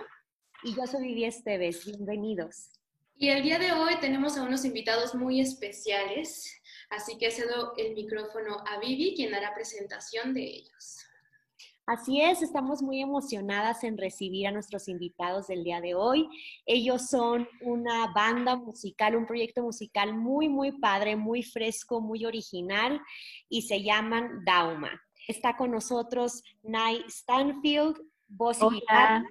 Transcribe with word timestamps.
Y 0.63 0.77
yo 0.77 0.87
soy 0.87 1.09
Vivi 1.09 1.25
Esteves. 1.25 1.85
Bienvenidos. 1.85 2.71
Y 3.17 3.31
el 3.31 3.43
día 3.43 3.59
de 3.59 3.73
hoy 3.73 3.97
tenemos 4.01 4.37
a 4.37 4.43
unos 4.43 4.65
invitados 4.65 5.15
muy 5.15 5.41
especiales, 5.41 6.61
así 6.91 7.19
que 7.19 7.31
cedo 7.31 7.73
el 7.77 7.95
micrófono 7.95 8.63
a 8.67 8.79
Vivi, 8.79 9.15
quien 9.17 9.35
hará 9.35 9.55
presentación 9.55 10.35
de 10.35 10.43
ellos. 10.43 11.06
Así 11.87 12.21
es, 12.21 12.43
estamos 12.43 12.83
muy 12.83 13.01
emocionadas 13.01 13.85
en 13.85 13.97
recibir 13.97 14.49
a 14.49 14.51
nuestros 14.51 14.89
invitados 14.89 15.47
del 15.47 15.63
día 15.63 15.81
de 15.81 15.95
hoy. 15.95 16.29
Ellos 16.67 17.07
son 17.07 17.49
una 17.61 18.13
banda 18.13 18.57
musical, 18.57 19.15
un 19.15 19.25
proyecto 19.25 19.63
musical 19.63 20.13
muy, 20.13 20.49
muy 20.49 20.73
padre, 20.73 21.15
muy 21.15 21.45
fresco, 21.45 22.01
muy 22.01 22.27
original 22.27 23.01
y 23.49 23.63
se 23.63 23.85
llaman 23.85 24.45
Dauma. 24.45 25.01
Está 25.29 25.57
con 25.57 25.71
nosotros 25.71 26.43
Nay 26.65 27.05
Stanfield, 27.07 27.97
voz 28.27 28.61
y 28.61 28.69
guitarra. 28.69 29.25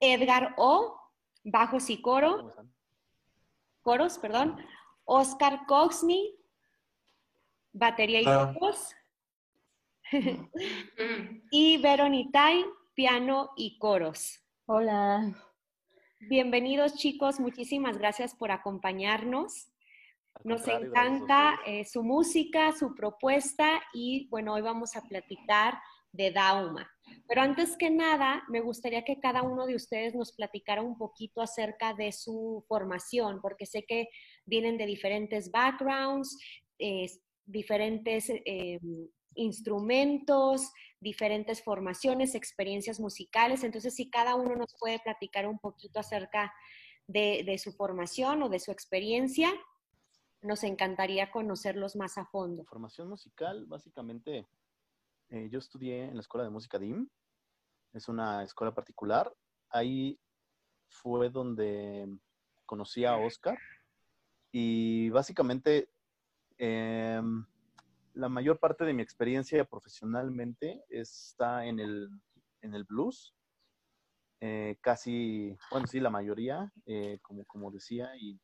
Edgar 0.00 0.54
O, 0.58 1.00
bajos 1.44 1.88
y 1.88 2.02
coro. 2.02 2.54
Coros, 3.80 4.18
perdón. 4.18 4.58
Oscar 5.04 5.64
Coxney, 5.66 6.36
batería 7.72 8.20
y 8.20 8.58
voz. 8.58 8.94
y 11.50 11.78
Veronitay, 11.78 12.64
piano 12.94 13.50
y 13.56 13.78
coros. 13.78 14.40
Hola. 14.66 15.34
Bienvenidos 16.28 16.94
chicos, 16.96 17.40
muchísimas 17.40 17.98
gracias 17.98 18.34
por 18.34 18.50
acompañarnos. 18.50 19.68
Nos 20.44 20.66
encanta 20.68 21.60
eh, 21.66 21.84
su 21.84 22.02
música, 22.02 22.72
su 22.72 22.94
propuesta 22.94 23.80
y 23.92 24.28
bueno, 24.30 24.54
hoy 24.54 24.62
vamos 24.62 24.96
a 24.96 25.02
platicar 25.02 25.78
de 26.12 26.30
Dauma. 26.32 26.90
Pero 27.28 27.42
antes 27.42 27.76
que 27.76 27.90
nada, 27.90 28.42
me 28.48 28.60
gustaría 28.60 29.04
que 29.04 29.20
cada 29.20 29.42
uno 29.42 29.66
de 29.66 29.76
ustedes 29.76 30.14
nos 30.14 30.32
platicara 30.32 30.82
un 30.82 30.98
poquito 30.98 31.40
acerca 31.40 31.94
de 31.94 32.12
su 32.12 32.64
formación, 32.68 33.40
porque 33.40 33.66
sé 33.66 33.84
que 33.86 34.08
vienen 34.44 34.76
de 34.76 34.86
diferentes 34.86 35.50
backgrounds, 35.50 36.36
diferentes 37.46 38.30
eh, 38.30 38.78
instrumentos, 39.40 40.72
diferentes 41.00 41.62
formaciones, 41.62 42.34
experiencias 42.34 43.00
musicales. 43.00 43.64
Entonces, 43.64 43.94
si 43.94 44.10
cada 44.10 44.34
uno 44.34 44.54
nos 44.54 44.76
puede 44.78 45.00
platicar 45.00 45.46
un 45.46 45.58
poquito 45.58 45.98
acerca 45.98 46.52
de, 47.06 47.58
su 47.58 47.72
formación 47.72 48.42
o 48.42 48.48
de 48.48 48.60
su 48.60 48.70
experiencia, 48.70 49.50
nos 50.42 50.62
encantaría 50.62 51.30
conocerlos 51.30 51.96
más 51.96 52.18
a 52.18 52.26
fondo. 52.26 52.64
Formación 52.64 53.08
musical, 53.08 53.66
básicamente, 53.66 54.46
eh, 55.30 55.48
yo 55.50 55.58
estudié 55.58 56.04
en 56.04 56.14
la 56.14 56.20
Escuela 56.20 56.44
de 56.44 56.50
Música 56.50 56.78
DIM, 56.78 57.08
es 57.92 58.08
una 58.08 58.44
escuela 58.44 58.74
particular. 58.74 59.32
Ahí 59.70 60.18
fue 60.88 61.30
donde 61.30 62.08
conocí 62.66 63.04
a 63.04 63.16
Oscar 63.16 63.58
y 64.52 65.08
básicamente 65.10 65.88
em, 66.58 67.44
la 68.20 68.28
mayor 68.28 68.58
parte 68.58 68.84
de 68.84 68.92
mi 68.92 69.02
experiencia 69.02 69.64
profesionalmente 69.64 70.84
está 70.90 71.64
en 71.64 71.80
el, 71.80 72.08
en 72.60 72.74
el 72.74 72.84
blues. 72.84 73.34
Eh, 74.42 74.78
casi, 74.82 75.56
bueno, 75.70 75.86
sí, 75.86 76.00
la 76.00 76.10
mayoría, 76.10 76.70
eh, 76.86 77.18
como, 77.22 77.44
como 77.46 77.70
decía, 77.70 78.10
y 78.18 78.38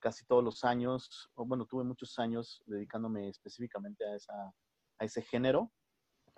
casi 0.00 0.24
todos 0.26 0.42
los 0.42 0.64
años, 0.64 1.30
o 1.34 1.46
bueno, 1.46 1.66
tuve 1.66 1.84
muchos 1.84 2.18
años 2.18 2.62
dedicándome 2.66 3.28
específicamente 3.28 4.04
a, 4.04 4.16
esa, 4.16 4.34
a 4.98 5.04
ese 5.04 5.22
género. 5.22 5.72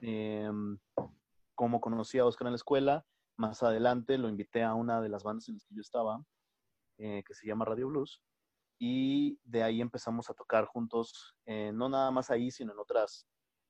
Em, 0.01 0.79
como 1.55 1.81
conocí 1.81 2.19
a 2.19 2.27
Oscar 2.27 2.49
en 2.49 2.53
la 2.53 2.57
escuela, 2.57 3.07
más 3.37 3.63
adelante 3.63 4.19
lo 4.19 4.29
invité 4.29 4.63
a 4.63 4.75
una 4.75 5.01
de 5.01 5.09
las 5.09 5.25
bandas 5.25 5.49
en 5.49 5.55
las 5.55 5.65
que 5.65 5.75
yo 5.75 5.81
estaba, 5.81 6.23
eh, 6.99 7.23
que 7.27 7.35
se 7.35 7.47
llama 7.47 7.65
Radio 7.65 7.89
Blues 7.89 8.23
y 8.79 9.41
de 9.45 9.63
ahí 9.63 9.81
empezamos 9.81 10.31
a 10.31 10.35
tocar 10.35 10.67
juntos, 10.67 11.35
eh, 11.47 11.73
no 11.75 11.89
nada 11.89 12.11
más 12.11 12.31
ahí, 12.31 12.51
sino 12.51 12.73
en 12.73 12.79
otras, 12.79 13.27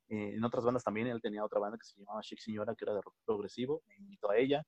eh, 0.08 0.34
en 0.34 0.44
otras 0.44 0.64
bandas 0.64 0.84
también. 0.84 1.06
Él 1.06 1.22
tenía 1.22 1.44
otra 1.44 1.60
banda 1.60 1.78
que 1.78 1.86
se 1.86 1.98
llamaba 1.98 2.20
Chic 2.20 2.38
Señora, 2.38 2.74
que 2.74 2.84
era 2.84 2.94
de 2.94 3.00
rock 3.00 3.14
progresivo, 3.24 3.82
me 3.86 3.96
invitó 3.96 4.30
a 4.30 4.36
ella, 4.36 4.64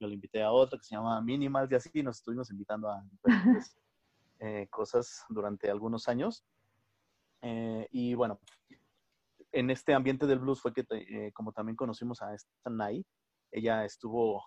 yo 0.00 0.08
le 0.08 0.14
invité 0.14 0.42
a 0.42 0.50
otra 0.50 0.78
que 0.78 0.84
se 0.84 0.96
llamaba 0.96 1.20
Minimal, 1.22 1.68
y 1.70 1.74
así 1.76 2.02
nos 2.02 2.16
estuvimos 2.16 2.50
invitando 2.50 2.90
a 2.90 3.02
diferentes 3.02 3.76
eh, 4.40 4.66
cosas 4.68 5.24
durante 5.28 5.70
algunos 5.70 6.08
años. 6.08 6.44
y 7.90 8.14
bueno, 8.14 8.40
en 9.52 9.70
este 9.70 9.94
ambiente 9.94 10.26
del 10.26 10.40
blues 10.40 10.60
fue 10.60 10.72
que, 10.72 10.84
como 11.32 11.52
también 11.52 11.76
conocimos 11.76 12.20
a 12.20 12.34
esta 12.34 12.70
Nai, 12.70 13.06
ella 13.52 13.84
estuvo 13.84 14.42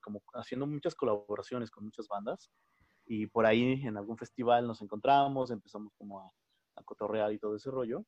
como 0.00 0.22
haciendo 0.34 0.66
muchas 0.66 0.94
colaboraciones 0.94 1.70
con 1.70 1.84
muchas 1.84 2.06
bandas 2.06 2.50
y 3.06 3.26
por 3.26 3.46
ahí 3.46 3.82
en 3.84 3.96
algún 3.96 4.16
festival 4.16 4.66
nos 4.66 4.80
encontramos, 4.82 5.50
empezamos 5.50 5.92
como 5.98 6.20
a, 6.20 6.32
cotorrear 6.84 7.32
y 7.32 7.38
todo 7.38 7.56
ese 7.56 7.70
rollo. 7.70 8.04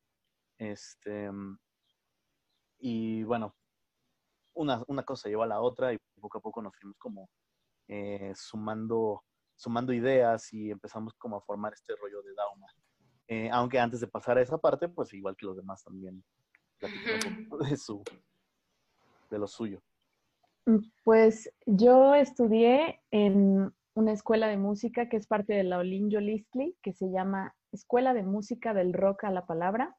Este, 0.59 1.31
y 2.78 3.22
bueno, 3.25 3.54
una, 4.54 4.83
una, 4.88 5.04
cosa 5.04 5.28
lleva 5.28 5.44
a 5.44 5.49
la 5.49 5.60
otra 5.60 5.93
y 5.93 5.99
poco 6.21 6.38
a 6.38 6.41
poco 6.41 6.62
nos 6.62 6.75
fuimos 6.77 6.97
como 6.99 7.28
eh, 7.88 8.33
sumando, 8.34 9.22
sumando 9.56 9.93
ideas 9.93 10.53
y 10.53 10.71
empezamos 10.71 11.15
como 11.15 11.37
a 11.37 11.43
formar 11.43 11.75
este 11.75 11.94
rollo 11.97 12.22
de 12.22 12.34
Dauma. 12.34 12.66
Eh, 13.28 13.49
aunque 13.50 13.78
antes 13.78 14.00
de 14.00 14.06
pasar 14.06 14.38
a 14.38 14.43
esa 14.43 14.59
parte, 14.59 14.88
pues 14.88 15.12
igual 15.12 15.37
que 15.37 15.47
los 15.47 15.56
demás 15.56 15.83
también 15.83 16.22
de, 16.81 17.77
su, 17.77 18.03
de 19.31 19.38
lo 19.38 19.47
suyo. 19.47 19.83
Pues 21.04 21.50
yo 21.66 22.15
estudié 22.15 23.03
en 23.10 23.75
una 23.94 24.12
escuela 24.12 24.49
de 24.49 24.56
música 24.56 25.09
que 25.09 25.16
es 25.16 25.27
parte 25.27 25.55
de 25.55 25.65
la 25.65 25.78
Olinjo 25.78 26.21
Listli, 26.21 26.77
que 26.82 26.93
se 26.93 27.10
llama 27.10 27.55
Escuela 27.72 28.12
de 28.12 28.25
Música 28.25 28.75
del 28.75 28.93
Rock 28.93 29.25
a 29.25 29.31
la 29.31 29.47
Palabra. 29.47 29.97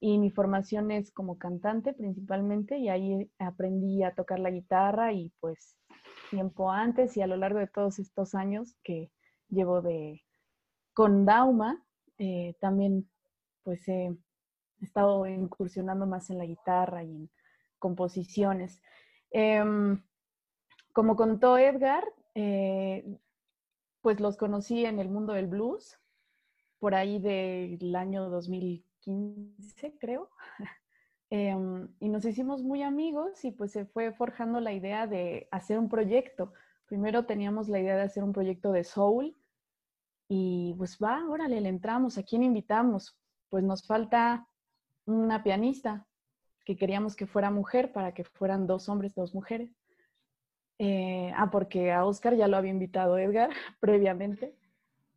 Y 0.00 0.18
mi 0.18 0.30
formación 0.30 0.90
es 0.90 1.12
como 1.12 1.36
cantante 1.36 1.92
principalmente, 1.92 2.78
y 2.78 2.88
ahí 2.88 3.30
aprendí 3.38 4.02
a 4.02 4.14
tocar 4.14 4.38
la 4.38 4.50
guitarra 4.50 5.12
y 5.12 5.32
pues 5.40 5.76
tiempo 6.30 6.70
antes 6.70 7.16
y 7.16 7.22
a 7.22 7.26
lo 7.26 7.36
largo 7.36 7.58
de 7.58 7.66
todos 7.66 7.98
estos 7.98 8.34
años 8.34 8.76
que 8.82 9.10
llevo 9.48 9.82
de 9.82 10.22
con 10.94 11.26
Dauma, 11.26 11.84
eh, 12.18 12.54
también 12.60 13.08
pues 13.62 13.86
he 13.88 14.16
estado 14.80 15.26
incursionando 15.26 16.06
más 16.06 16.30
en 16.30 16.38
la 16.38 16.46
guitarra 16.46 17.04
y 17.04 17.10
en 17.10 17.30
composiciones. 17.78 18.80
Em, 19.30 20.02
como 20.92 21.16
contó 21.16 21.58
Edgar, 21.58 22.04
eh, 22.42 23.04
pues 24.00 24.18
los 24.18 24.38
conocí 24.38 24.86
en 24.86 24.98
el 24.98 25.10
mundo 25.10 25.34
del 25.34 25.46
blues, 25.46 25.98
por 26.78 26.94
ahí 26.94 27.18
del 27.18 27.94
año 27.94 28.30
2015, 28.30 29.98
creo. 29.98 30.30
Em, 31.32 31.86
y 32.00 32.08
nos 32.08 32.24
hicimos 32.24 32.64
muy 32.64 32.82
amigos 32.82 33.44
y 33.44 33.52
pues 33.52 33.70
se 33.70 33.84
fue 33.86 34.12
forjando 34.12 34.58
la 34.58 34.72
idea 34.72 35.06
de 35.06 35.46
hacer 35.52 35.78
un 35.78 35.88
proyecto. 35.88 36.52
Primero 36.86 37.24
teníamos 37.24 37.68
la 37.68 37.78
idea 37.78 37.94
de 37.94 38.02
hacer 38.02 38.24
un 38.24 38.32
proyecto 38.32 38.72
de 38.72 38.82
soul 38.82 39.36
y 40.26 40.74
pues 40.76 40.98
va, 40.98 41.24
órale, 41.28 41.60
le 41.60 41.68
entramos. 41.68 42.18
¿A 42.18 42.24
quién 42.24 42.42
invitamos? 42.42 43.16
Pues 43.48 43.62
nos 43.62 43.86
falta 43.86 44.48
una 45.06 45.44
pianista 45.44 46.04
que 46.64 46.76
queríamos 46.76 47.14
que 47.14 47.28
fuera 47.28 47.52
mujer 47.52 47.92
para 47.92 48.12
que 48.12 48.24
fueran 48.24 48.66
dos 48.66 48.88
hombres, 48.88 49.14
dos 49.14 49.32
mujeres. 49.32 49.70
Eh, 50.82 51.30
ah, 51.36 51.50
porque 51.50 51.92
a 51.92 52.06
Oscar 52.06 52.34
ya 52.36 52.48
lo 52.48 52.56
había 52.56 52.70
invitado 52.70 53.18
Edgar 53.18 53.50
previamente, 53.80 54.56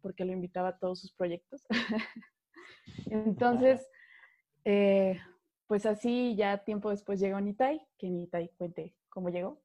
porque 0.01 0.25
lo 0.25 0.33
invitaba 0.33 0.69
a 0.69 0.77
todos 0.77 0.99
sus 0.99 1.13
proyectos. 1.13 1.63
Entonces, 3.05 3.87
eh, 4.65 5.19
pues 5.67 5.85
así 5.85 6.35
ya 6.35 6.65
tiempo 6.65 6.89
después 6.89 7.19
llegó 7.19 7.39
Nitai, 7.39 7.81
que 7.97 8.09
Nitai 8.09 8.49
cuente 8.57 8.93
cómo 9.07 9.29
llegó. 9.29 9.61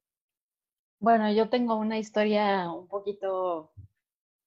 Bueno, 0.99 1.31
yo 1.33 1.49
tengo 1.49 1.75
una 1.75 1.97
historia 1.97 2.71
un 2.71 2.87
poquito 2.87 3.73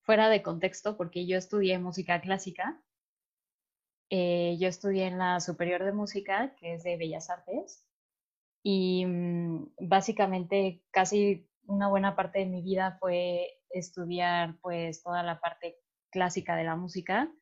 fuera 0.01 0.31
de 0.31 0.43
contexto 0.43 0.97
porque 0.97 1.27
yo 1.27 1.37
estudié 1.37 1.79
música 1.79 2.21
clásica 2.21 2.83
eh, 4.15 4.59
yo 4.59 4.69
estudié 4.69 5.07
en 5.07 5.17
la 5.17 5.41
Superior 5.41 5.85
de 5.85 5.93
Música, 5.93 6.55
que 6.57 6.75
es 6.75 6.83
de 6.83 6.99
Bellas 6.99 7.31
Artes, 7.31 7.83
y 8.63 9.05
mm, 9.07 9.75
básicamente 9.81 10.83
casi 10.91 11.49
una 11.67 11.89
buena 11.89 12.17
parte 12.17 12.41
de 12.41 12.47
mi 12.47 12.63
vida 12.63 12.97
fue 13.01 13.61
estudiar 13.71 14.59
pues 14.61 15.03
toda 15.03 15.23
la 15.23 15.41
parte 15.41 15.79
clásica 16.11 16.57
de 16.57 16.65
la 16.65 16.77
música. 16.77 17.33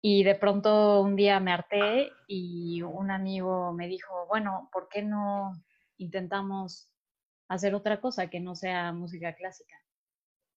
Y 0.00 0.22
de 0.22 0.34
pronto 0.34 1.00
un 1.00 1.16
día 1.16 1.40
me 1.40 1.52
harté 1.52 2.10
y 2.26 2.82
un 2.82 3.10
amigo 3.10 3.72
me 3.72 3.88
dijo, 3.88 4.26
bueno, 4.26 4.68
¿por 4.72 4.88
qué 4.88 5.02
no 5.02 5.52
intentamos 5.96 6.90
hacer 7.48 7.74
otra 7.74 8.00
cosa 8.00 8.28
que 8.28 8.40
no 8.40 8.54
sea 8.54 8.92
música 8.92 9.34
clásica? 9.34 9.76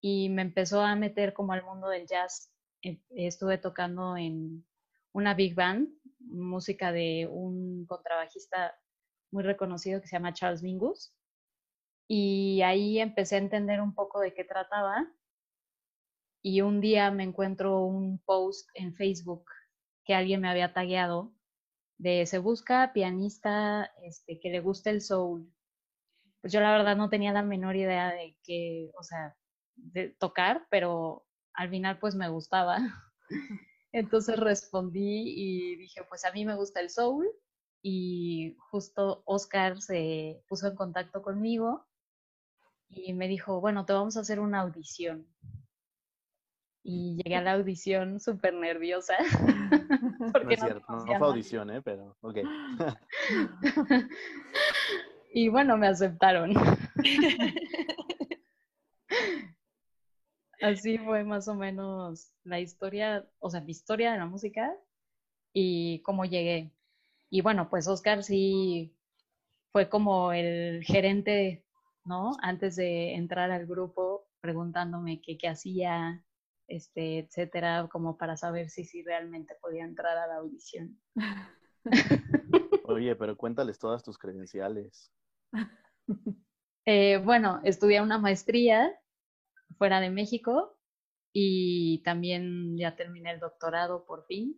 Y 0.01 0.29
me 0.29 0.41
empezó 0.41 0.81
a 0.81 0.95
meter 0.95 1.33
como 1.33 1.53
al 1.53 1.63
mundo 1.63 1.87
del 1.87 2.07
jazz. 2.07 2.51
E, 2.81 2.99
estuve 3.09 3.57
tocando 3.57 4.17
en 4.17 4.65
una 5.13 5.33
big 5.33 5.55
band, 5.55 5.89
música 6.19 6.91
de 6.91 7.27
un 7.31 7.85
contrabajista 7.85 8.75
muy 9.31 9.43
reconocido 9.43 10.01
que 10.01 10.07
se 10.07 10.15
llama 10.15 10.33
Charles 10.33 10.63
Mingus. 10.63 11.13
Y 12.07 12.61
ahí 12.61 12.99
empecé 12.99 13.35
a 13.35 13.39
entender 13.39 13.81
un 13.81 13.93
poco 13.93 14.19
de 14.21 14.33
qué 14.33 14.43
trataba. 14.43 15.07
Y 16.41 16.61
un 16.61 16.79
día 16.79 17.11
me 17.11 17.23
encuentro 17.23 17.81
un 17.83 18.19
post 18.19 18.69
en 18.73 18.95
Facebook 18.95 19.45
que 20.05 20.13
alguien 20.13 20.41
me 20.41 20.49
había 20.49 20.73
tagueado 20.73 21.33
de 21.97 22.25
se 22.25 22.37
busca 22.37 22.93
pianista 22.93 23.91
este, 24.03 24.39
que 24.39 24.49
le 24.49 24.61
guste 24.61 24.89
el 24.89 25.01
soul. 25.01 25.51
Pues 26.41 26.53
yo 26.53 26.61
la 26.61 26.71
verdad 26.71 26.95
no 26.95 27.09
tenía 27.09 27.33
la 27.33 27.41
menor 27.41 27.75
idea 27.75 28.11
de 28.11 28.37
que, 28.43 28.91
o 28.97 29.03
sea, 29.03 29.35
de 29.75 30.09
tocar, 30.19 30.67
pero 30.69 31.25
al 31.53 31.69
final 31.69 31.99
pues 31.99 32.15
me 32.15 32.29
gustaba. 32.29 32.77
Entonces 33.91 34.39
respondí 34.39 35.23
y 35.25 35.75
dije, 35.77 36.03
pues 36.07 36.23
a 36.25 36.31
mí 36.31 36.45
me 36.45 36.55
gusta 36.55 36.79
el 36.79 36.89
soul 36.89 37.27
y 37.89 38.57
justo 38.59 39.23
Oscar 39.23 39.81
se 39.81 40.43
puso 40.49 40.67
en 40.67 40.75
contacto 40.75 41.21
conmigo 41.21 41.87
y 42.89 43.13
me 43.13 43.29
dijo, 43.29 43.61
bueno, 43.61 43.85
te 43.85 43.93
vamos 43.93 44.17
a 44.17 44.19
hacer 44.19 44.41
una 44.41 44.59
audición. 44.59 45.25
Y 46.83 47.15
llegué 47.15 47.37
a 47.37 47.41
la 47.41 47.53
audición 47.53 48.19
súper 48.19 48.55
nerviosa. 48.55 49.15
Porque 50.33 50.57
no 50.57 50.81
fue 51.05 51.15
audición, 51.15 51.69
¿eh? 51.69 51.81
Pero, 51.81 52.17
ok. 52.19 52.39
y 55.33 55.47
bueno, 55.47 55.77
me 55.77 55.87
aceptaron. 55.87 56.51
Así 60.61 60.97
fue 60.97 61.23
más 61.23 61.47
o 61.47 61.55
menos 61.55 62.33
la 62.43 62.59
historia, 62.59 63.25
o 63.39 63.49
sea, 63.49 63.61
mi 63.61 63.71
historia 63.71 64.11
de 64.11 64.17
la 64.17 64.25
música 64.25 64.75
y 65.53 66.01
cómo 66.01 66.25
llegué. 66.25 66.73
Y 67.29 67.41
bueno, 67.41 67.69
pues 67.69 67.87
Oscar 67.87 68.23
sí 68.23 68.95
fue 69.71 69.89
como 69.89 70.31
el 70.31 70.83
gerente 70.83 71.67
¿no? 72.07 72.37
Antes 72.41 72.75
de 72.77 73.13
entrar 73.15 73.51
al 73.51 73.67
grupo, 73.67 74.27
preguntándome 74.39 75.21
qué, 75.21 75.37
qué 75.37 75.49
hacía, 75.49 76.23
este, 76.67 77.19
etcétera, 77.19 77.87
como 77.91 78.17
para 78.17 78.37
saber 78.37 78.69
si, 78.69 78.85
si 78.85 79.03
realmente 79.03 79.55
podía 79.61 79.83
entrar 79.83 80.17
a 80.17 80.27
la 80.27 80.37
audición. 80.37 80.99
Oye, 82.85 83.15
pero 83.15 83.37
cuéntales 83.37 83.77
todas 83.77 84.03
tus 84.03 84.17
credenciales. 84.17 85.11
Eh, 86.85 87.17
bueno, 87.17 87.59
estudié 87.65 88.01
una 88.01 88.17
maestría 88.17 88.97
fuera 89.77 89.99
de 89.99 90.09
México 90.09 90.79
y 91.33 92.01
también 92.03 92.77
ya 92.77 92.95
terminé 92.95 93.31
el 93.31 93.41
doctorado 93.41 94.05
por 94.05 94.25
fin, 94.25 94.57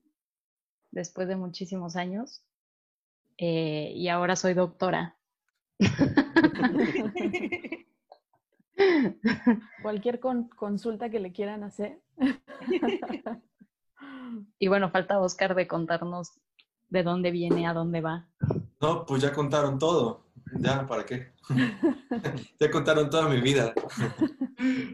después 0.91 1.27
de 1.27 1.35
muchísimos 1.35 1.95
años. 1.95 2.45
Eh, 3.39 3.93
y 3.95 4.09
ahora 4.09 4.35
soy 4.35 4.53
doctora. 4.53 5.15
Cualquier 9.81 10.19
consulta 10.19 11.09
que 11.09 11.21
le 11.21 11.31
quieran 11.31 11.63
hacer. 11.63 12.01
y 14.59 14.67
bueno, 14.67 14.91
falta 14.91 15.19
Oscar 15.19 15.55
de 15.55 15.67
contarnos 15.67 16.37
de 16.89 17.03
dónde 17.03 17.31
viene, 17.31 17.65
a 17.65 17.73
dónde 17.73 18.01
va. 18.01 18.27
No, 18.81 19.05
pues 19.05 19.21
ya 19.21 19.31
contaron 19.31 19.79
todo. 19.79 20.25
Ya, 20.57 20.85
¿para 20.85 21.05
qué? 21.05 21.31
ya 22.59 22.71
contaron 22.71 23.09
toda 23.09 23.29
mi 23.29 23.39
vida 23.39 23.73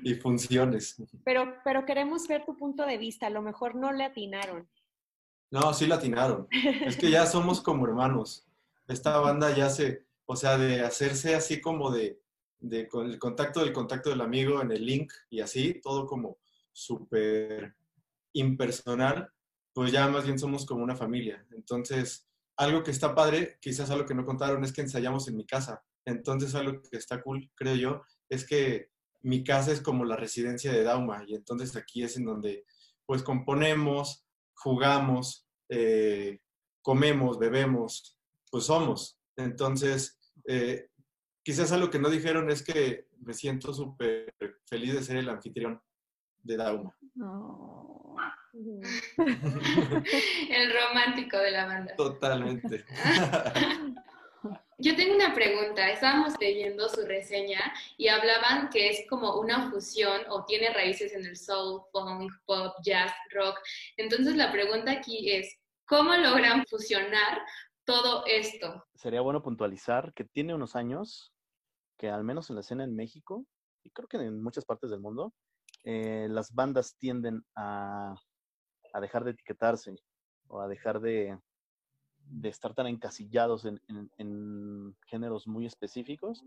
y 0.03 0.13
funciones. 0.15 1.01
Pero, 1.23 1.55
pero 1.63 1.85
queremos 1.85 2.27
ver 2.27 2.45
tu 2.45 2.55
punto 2.55 2.85
de 2.85 2.97
vista. 2.97 3.27
A 3.27 3.31
lo 3.31 3.41
mejor 3.41 3.75
no 3.75 3.91
le 3.91 4.03
atinaron. 4.03 4.67
No, 5.55 5.73
sí 5.73 5.87
le 5.87 5.93
atinaron. 5.93 6.47
Es 6.85 6.97
que 6.97 7.09
ya 7.09 7.25
somos 7.25 7.61
como 7.61 7.87
hermanos. 7.87 8.45
Esta 8.89 9.17
banda 9.19 9.55
ya 9.55 9.69
se, 9.69 10.05
o 10.25 10.35
sea, 10.35 10.57
de 10.57 10.81
hacerse 10.81 11.33
así 11.33 11.61
como 11.61 11.91
de, 11.91 12.19
de 12.59 12.89
con 12.89 13.09
el 13.09 13.17
contacto 13.17 13.61
del 13.61 13.71
contacto 13.71 14.09
del 14.09 14.19
amigo 14.19 14.61
en 14.61 14.73
el 14.73 14.85
link 14.85 15.13
y 15.29 15.39
así, 15.39 15.79
todo 15.81 16.07
como 16.07 16.39
súper 16.73 17.73
impersonal, 18.33 19.31
pues 19.71 19.93
ya 19.93 20.09
más 20.09 20.25
bien 20.25 20.37
somos 20.37 20.65
como 20.65 20.83
una 20.83 20.97
familia. 20.97 21.45
Entonces, 21.51 22.27
algo 22.57 22.83
que 22.83 22.91
está 22.91 23.15
padre, 23.15 23.57
quizás 23.61 23.89
algo 23.89 24.05
que 24.05 24.13
no 24.13 24.25
contaron, 24.25 24.61
es 24.65 24.73
que 24.73 24.81
ensayamos 24.81 25.29
en 25.29 25.37
mi 25.37 25.45
casa. 25.45 25.85
Entonces, 26.03 26.53
algo 26.53 26.81
que 26.81 26.97
está 26.97 27.21
cool, 27.21 27.49
creo 27.55 27.75
yo, 27.75 28.01
es 28.27 28.45
que 28.45 28.89
mi 29.21 29.41
casa 29.45 29.71
es 29.71 29.79
como 29.79 30.03
la 30.03 30.17
residencia 30.17 30.73
de 30.73 30.83
Dauma 30.83 31.23
y 31.25 31.33
entonces 31.33 31.77
aquí 31.77 32.03
es 32.03 32.17
en 32.17 32.25
donde 32.25 32.65
pues 33.05 33.23
componemos, 33.23 34.25
jugamos, 34.53 35.44
eh, 35.69 36.39
comemos, 36.81 37.39
bebemos, 37.39 38.17
pues 38.51 38.65
somos. 38.65 39.19
Entonces, 39.35 40.19
eh, 40.47 40.89
quizás 41.43 41.71
algo 41.71 41.89
que 41.89 41.99
no 41.99 42.09
dijeron 42.09 42.49
es 42.49 42.63
que 42.63 43.07
me 43.19 43.33
siento 43.33 43.73
súper 43.73 44.33
feliz 44.65 44.93
de 44.93 45.03
ser 45.03 45.17
el 45.17 45.29
anfitrión 45.29 45.81
de 46.43 46.57
Dauma. 46.57 46.95
el 48.55 48.81
romántico 50.73 51.37
de 51.37 51.51
la 51.51 51.65
banda. 51.65 51.95
Totalmente. 51.95 52.85
Yo 54.77 54.95
tengo 54.95 55.15
una 55.15 55.33
pregunta. 55.33 55.89
Estábamos 55.89 56.33
leyendo 56.39 56.89
su 56.89 57.05
reseña 57.05 57.59
y 57.97 58.09
hablaban 58.09 58.69
que 58.69 58.89
es 58.89 59.05
como 59.09 59.39
una 59.39 59.69
fusión 59.71 60.21
o 60.29 60.43
tiene 60.45 60.73
raíces 60.73 61.13
en 61.13 61.25
el 61.25 61.37
soul, 61.37 61.81
funk, 61.91 62.31
pop, 62.45 62.73
jazz, 62.83 63.13
rock. 63.31 63.57
Entonces 63.95 64.35
la 64.35 64.51
pregunta 64.51 64.91
aquí 64.91 65.31
es, 65.31 65.57
¿cómo 65.87 66.13
logran 66.15 66.65
fusionar 66.67 67.41
todo 67.85 68.25
esto? 68.25 68.85
Sería 68.95 69.21
bueno 69.21 69.41
puntualizar 69.41 70.13
que 70.13 70.25
tiene 70.25 70.53
unos 70.53 70.75
años 70.75 71.31
que 71.97 72.09
al 72.09 72.23
menos 72.23 72.49
en 72.49 72.55
la 72.55 72.61
escena 72.61 72.83
en 72.83 72.95
México, 72.95 73.45
y 73.83 73.91
creo 73.91 74.07
que 74.07 74.17
en 74.17 74.43
muchas 74.43 74.65
partes 74.65 74.89
del 74.89 74.99
mundo, 74.99 75.33
eh, 75.83 76.27
las 76.29 76.53
bandas 76.53 76.97
tienden 76.97 77.45
a, 77.55 78.15
dejar 78.99 79.23
de 79.23 79.31
etiquetarse 79.31 79.95
o 80.47 80.61
a 80.61 80.67
dejar 80.67 80.99
de, 80.99 81.37
estar 82.43 82.73
tan 82.73 82.87
encasillados 82.87 83.65
en, 83.65 84.95
géneros 85.07 85.47
muy 85.47 85.65
específicos, 85.65 86.43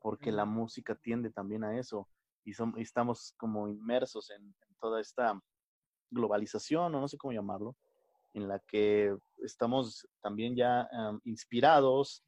porque 0.00 0.32
la 0.32 0.44
música 0.44 0.94
tiende 0.94 1.30
también 1.30 1.64
a 1.64 1.78
eso. 1.78 2.08
Y, 2.44 2.52
y 2.52 2.82
estamos 2.82 3.34
como 3.36 3.68
inmersos 3.68 4.30
en, 4.30 4.54
toda 4.80 5.00
esta 5.00 5.40
globalización, 6.10 6.94
o 6.94 7.00
no 7.00 7.08
sé 7.08 7.18
cómo 7.18 7.32
llamarlo, 7.32 7.76
en 8.34 8.48
la 8.48 8.60
que 8.60 9.16
estamos 9.38 10.06
también 10.20 10.54
ya 10.54 10.88
inspirados 11.24 12.22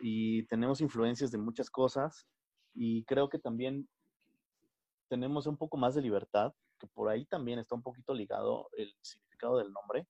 y 0.00 0.44
tenemos 0.44 0.80
influencias 0.80 1.30
de 1.30 1.38
muchas 1.38 1.70
cosas 1.70 2.26
y 2.74 3.04
creo 3.04 3.28
que 3.28 3.38
también 3.38 3.88
tenemos 5.08 5.46
un 5.46 5.56
poco 5.56 5.76
más 5.76 5.94
de 5.94 6.02
libertad, 6.02 6.52
que 6.78 6.86
por 6.86 7.08
ahí 7.08 7.24
también 7.26 7.58
está 7.58 7.74
un 7.74 7.82
poquito 7.82 8.14
ligado 8.14 8.68
el 8.76 8.94
significado 9.00 9.58
del 9.58 9.72
nombre. 9.72 10.06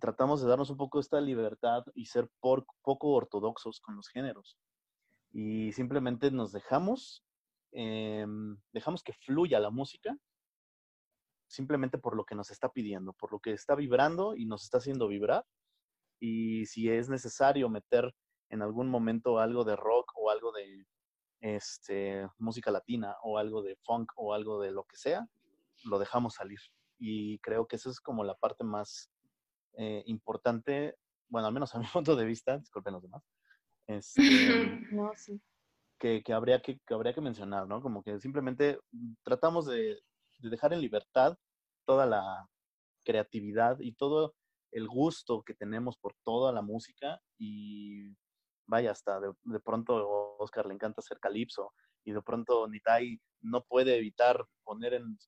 Tratamos 0.00 0.42
de 0.42 0.48
darnos 0.48 0.70
un 0.70 0.76
poco 0.76 1.00
esta 1.00 1.20
libertad 1.20 1.84
y 1.94 2.06
ser 2.06 2.28
poco 2.40 3.08
ortodoxos 3.08 3.80
con 3.80 3.96
los 3.96 4.08
géneros. 4.08 4.58
Y 5.32 5.72
simplemente 5.72 6.30
nos 6.30 6.52
dejamos, 6.52 7.24
em, 7.72 8.56
dejamos 8.72 9.02
que 9.02 9.12
fluya 9.12 9.60
la 9.60 9.70
música 9.70 10.16
simplemente 11.54 11.98
por 11.98 12.16
lo 12.16 12.24
que 12.24 12.34
nos 12.34 12.50
está 12.50 12.68
pidiendo, 12.70 13.12
por 13.12 13.32
lo 13.32 13.38
que 13.38 13.52
está 13.52 13.74
vibrando 13.74 14.34
y 14.36 14.46
nos 14.46 14.64
está 14.64 14.78
haciendo 14.78 15.08
vibrar. 15.08 15.44
Y 16.20 16.66
si 16.66 16.90
es 16.90 17.08
necesario 17.08 17.68
meter 17.68 18.14
en 18.50 18.62
algún 18.62 18.88
momento 18.88 19.38
algo 19.38 19.64
de 19.64 19.76
rock 19.76 20.12
o 20.16 20.30
algo 20.30 20.52
de 20.52 20.86
este, 21.40 22.28
música 22.38 22.70
latina 22.70 23.16
o 23.22 23.38
algo 23.38 23.62
de 23.62 23.76
funk 23.84 24.12
o 24.16 24.32
algo 24.32 24.60
de 24.60 24.72
lo 24.72 24.84
que 24.84 24.96
sea, 24.96 25.26
lo 25.84 25.98
dejamos 25.98 26.34
salir. 26.34 26.60
Y 26.98 27.38
creo 27.40 27.66
que 27.66 27.76
esa 27.76 27.90
es 27.90 28.00
como 28.00 28.24
la 28.24 28.34
parte 28.34 28.64
más 28.64 29.10
eh, 29.76 30.02
importante, 30.06 30.96
bueno, 31.28 31.48
al 31.48 31.54
menos 31.54 31.74
a 31.74 31.78
mi 31.78 31.86
punto 31.92 32.16
de 32.16 32.24
vista, 32.24 32.58
disculpen 32.58 32.94
los 32.94 33.02
demás, 33.02 33.22
este, 33.86 34.20
que, 35.98 36.22
que, 36.22 36.32
habría 36.32 36.60
que, 36.60 36.78
que, 36.86 36.94
habría 36.94 37.14
que 37.14 37.20
mencionar, 37.20 37.66
¿no? 37.66 37.80
Como 37.82 38.02
que 38.02 38.20
simplemente 38.20 38.78
tratamos 39.22 39.66
de, 39.66 40.00
de 40.38 40.50
dejar 40.50 40.72
en 40.72 40.80
libertad 40.80 41.36
toda 41.86 42.06
la 42.06 42.48
creatividad 43.04 43.78
y 43.80 43.92
todo 43.92 44.34
el 44.72 44.88
gusto 44.88 45.42
que 45.42 45.54
tenemos 45.54 45.96
por 45.96 46.14
toda 46.24 46.52
la 46.52 46.62
música 46.62 47.20
y 47.38 48.16
vaya, 48.66 48.90
hasta 48.90 49.20
de, 49.20 49.60
pronto 49.60 49.96
a 49.96 50.42
Oscar 50.42 50.66
le 50.66 50.74
encanta 50.74 51.00
hacer 51.00 51.18
calipso 51.20 51.72
y 52.04 52.12
de 52.12 52.22
pronto 52.22 52.66
Nitai 52.68 53.20
no 53.40 53.62
puede 53.64 53.96
evitar 53.96 54.44
poner 54.62 54.94
en, 54.94 55.18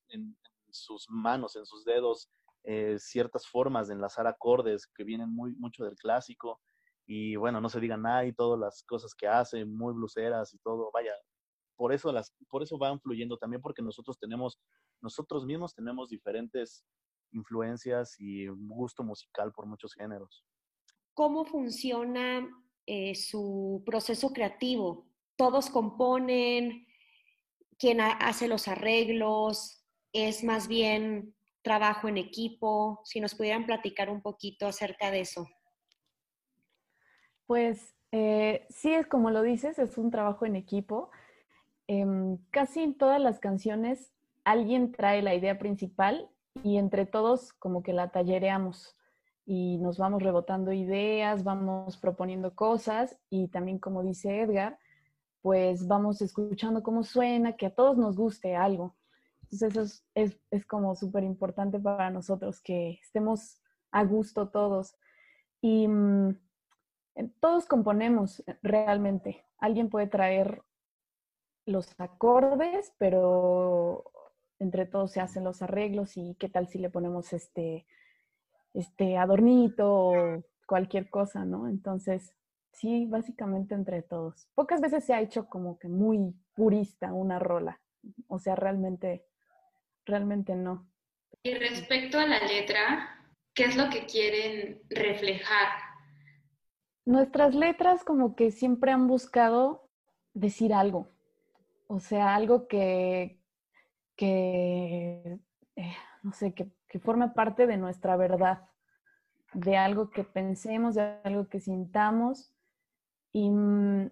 sus 0.70 1.06
manos, 1.08 1.56
en 1.56 1.64
sus 1.64 1.84
dedos, 1.84 2.28
eh, 2.68 2.96
ciertas 2.98 3.46
formas 3.46 3.86
de 3.86 3.94
enlazar 3.94 4.26
acordes 4.26 4.88
que 4.88 5.04
vienen 5.04 5.32
muy, 5.32 5.54
mucho 5.54 5.84
del 5.84 5.94
clásico 5.94 6.60
y 7.06 7.36
bueno, 7.36 7.60
no 7.60 7.68
se 7.68 7.78
diga 7.78 7.96
nada 7.96 8.24
y 8.24 8.32
todas 8.32 8.58
las 8.58 8.82
cosas 8.82 9.14
que 9.14 9.28
hace, 9.28 9.64
muy 9.64 9.94
bluseras 9.94 10.52
y 10.52 10.58
todo, 10.58 10.90
vaya, 10.92 11.12
por 11.76 11.92
eso, 11.92 12.10
las, 12.10 12.34
por 12.50 12.64
eso 12.64 12.76
van 12.76 13.00
fluyendo 13.00 13.38
también 13.38 13.62
porque 13.62 13.82
nosotros 13.82 14.18
tenemos, 14.18 14.58
nosotros 15.00 15.46
mismos 15.46 15.76
tenemos 15.76 16.08
diferentes 16.08 16.84
influencias 17.30 18.16
y 18.18 18.48
gusto 18.48 19.04
musical 19.04 19.52
por 19.52 19.66
muchos 19.66 19.94
géneros. 19.94 20.44
¿Cómo 21.14 21.44
funciona 21.44 22.48
eh, 22.84 23.14
su 23.14 23.84
proceso 23.86 24.32
creativo? 24.32 25.06
¿Todos 25.36 25.70
componen? 25.70 26.84
¿Quién 27.78 28.00
hace 28.00 28.48
los 28.48 28.66
arreglos? 28.66 29.84
¿Es 30.12 30.42
más 30.42 30.66
bien 30.66 31.35
trabajo 31.66 32.06
en 32.06 32.16
equipo? 32.16 33.00
Si 33.02 33.18
nos 33.18 33.34
pudieran 33.34 33.66
platicar 33.66 34.08
un 34.08 34.22
poquito 34.22 34.68
acerca 34.68 35.10
de 35.10 35.22
eso. 35.22 35.48
Pues 37.44 37.96
eh, 38.12 38.68
sí, 38.70 38.94
es 38.94 39.08
como 39.08 39.32
lo 39.32 39.42
dices, 39.42 39.80
es 39.80 39.98
un 39.98 40.12
trabajo 40.12 40.46
en 40.46 40.54
equipo. 40.54 41.10
Em, 41.88 42.38
casi 42.52 42.84
en 42.84 42.96
todas 42.96 43.20
las 43.20 43.40
canciones 43.40 44.12
alguien 44.44 44.92
trae 44.92 45.22
la 45.22 45.34
idea 45.34 45.58
principal 45.58 46.30
y 46.62 46.76
entre 46.76 47.04
todos 47.04 47.52
como 47.54 47.82
que 47.82 47.92
la 47.92 48.10
tallereamos 48.12 48.96
y 49.44 49.78
nos 49.78 49.98
vamos 49.98 50.22
rebotando 50.22 50.72
ideas, 50.72 51.42
vamos 51.42 51.96
proponiendo 51.96 52.54
cosas 52.54 53.18
y 53.28 53.48
también 53.48 53.80
como 53.80 54.04
dice 54.04 54.40
Edgar, 54.40 54.78
pues 55.42 55.88
vamos 55.88 56.22
escuchando 56.22 56.84
cómo 56.84 57.02
suena, 57.02 57.56
que 57.56 57.66
a 57.66 57.74
todos 57.74 57.98
nos 57.98 58.16
guste 58.16 58.54
algo. 58.54 58.94
Entonces 59.50 59.76
eso 59.76 60.04
es, 60.14 60.40
es, 60.50 60.66
como 60.66 60.94
súper 60.96 61.22
importante 61.24 61.78
para 61.78 62.10
nosotros, 62.10 62.60
que 62.60 62.98
estemos 63.02 63.60
a 63.92 64.04
gusto 64.04 64.48
todos. 64.48 64.96
Y 65.60 65.86
mm, 65.88 66.36
todos 67.40 67.66
componemos 67.66 68.42
realmente. 68.62 69.44
Alguien 69.58 69.88
puede 69.88 70.08
traer 70.08 70.62
los 71.64 71.88
acordes, 71.98 72.92
pero 72.98 74.04
entre 74.58 74.86
todos 74.86 75.12
se 75.12 75.20
hacen 75.20 75.44
los 75.44 75.62
arreglos 75.62 76.16
y 76.16 76.34
qué 76.38 76.48
tal 76.48 76.68
si 76.68 76.78
le 76.78 76.90
ponemos 76.90 77.32
este, 77.32 77.86
este 78.74 79.16
adornito 79.16 79.94
o 79.94 80.42
cualquier 80.66 81.10
cosa, 81.10 81.44
¿no? 81.44 81.68
Entonces, 81.68 82.34
sí, 82.72 83.06
básicamente 83.06 83.74
entre 83.74 84.02
todos. 84.02 84.48
Pocas 84.54 84.80
veces 84.80 85.04
se 85.04 85.14
ha 85.14 85.20
hecho 85.20 85.48
como 85.48 85.78
que 85.78 85.88
muy 85.88 86.34
purista 86.54 87.12
una 87.12 87.38
rola, 87.38 87.80
o 88.28 88.38
sea, 88.38 88.54
realmente, 88.54 89.26
realmente 90.06 90.54
no. 90.56 90.90
Y 91.42 91.54
respecto 91.54 92.18
a 92.18 92.26
la 92.26 92.40
letra, 92.40 93.20
¿qué 93.54 93.64
es 93.64 93.76
lo 93.76 93.90
que 93.90 94.06
quieren 94.06 94.80
reflejar? 94.88 95.68
Nuestras 97.04 97.54
letras 97.54 98.02
como 98.04 98.34
que 98.34 98.50
siempre 98.50 98.90
han 98.90 99.06
buscado 99.06 99.90
decir 100.32 100.72
algo, 100.72 101.12
o 101.86 102.00
sea, 102.00 102.34
algo 102.34 102.66
que, 102.66 103.40
que 104.16 105.38
eh, 105.76 105.96
no 106.22 106.32
sé, 106.32 106.54
que, 106.54 106.68
que 106.88 106.98
forme 106.98 107.28
parte 107.28 107.66
de 107.66 107.76
nuestra 107.76 108.16
verdad, 108.16 108.68
de 109.52 109.76
algo 109.76 110.10
que 110.10 110.24
pensemos, 110.24 110.94
de 110.94 111.20
algo 111.24 111.48
que 111.48 111.60
sintamos. 111.60 112.52
Y, 113.32 113.50
mm, 113.50 114.10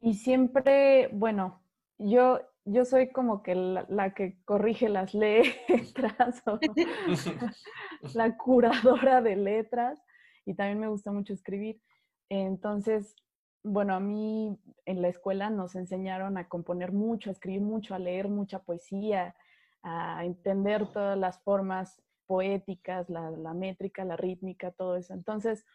y 0.00 0.14
siempre, 0.14 1.08
bueno, 1.12 1.62
yo, 1.98 2.40
yo 2.64 2.84
soy 2.84 3.10
como 3.10 3.42
que 3.42 3.54
la, 3.54 4.14
que 4.14 4.38
corrige 4.44 4.88
las 4.88 5.14
letras 5.14 6.42
la 8.14 8.36
curadora 8.36 9.20
de 9.20 9.36
letras 9.36 10.00
y 10.44 10.54
también 10.54 10.80
me 10.80 10.88
gusta 10.88 11.12
mucho 11.12 11.32
escribir. 11.32 11.80
Entonces, 12.28 13.16
bueno, 13.62 13.94
a 13.94 14.00
mí 14.00 14.58
en 14.86 15.02
la 15.02 15.08
escuela 15.08 15.50
nos 15.50 15.74
enseñaron 15.74 16.38
a 16.38 16.48
componer 16.48 16.92
mucho, 16.92 17.30
a 17.30 17.32
escribir 17.32 17.62
mucho, 17.62 17.94
a 17.94 17.98
leer 17.98 18.28
mucha 18.28 18.60
poesía, 18.60 19.34
a 19.82 20.24
entender 20.24 20.86
todas 20.86 21.18
las 21.18 21.40
formas 21.42 22.02
poéticas, 22.26 23.08
la, 23.10 23.54
métrica, 23.54 24.04
la 24.04 24.16
rítmica, 24.16 24.70
todo 24.70 24.96
eso. 24.96 25.12
Entonces, 25.14 25.66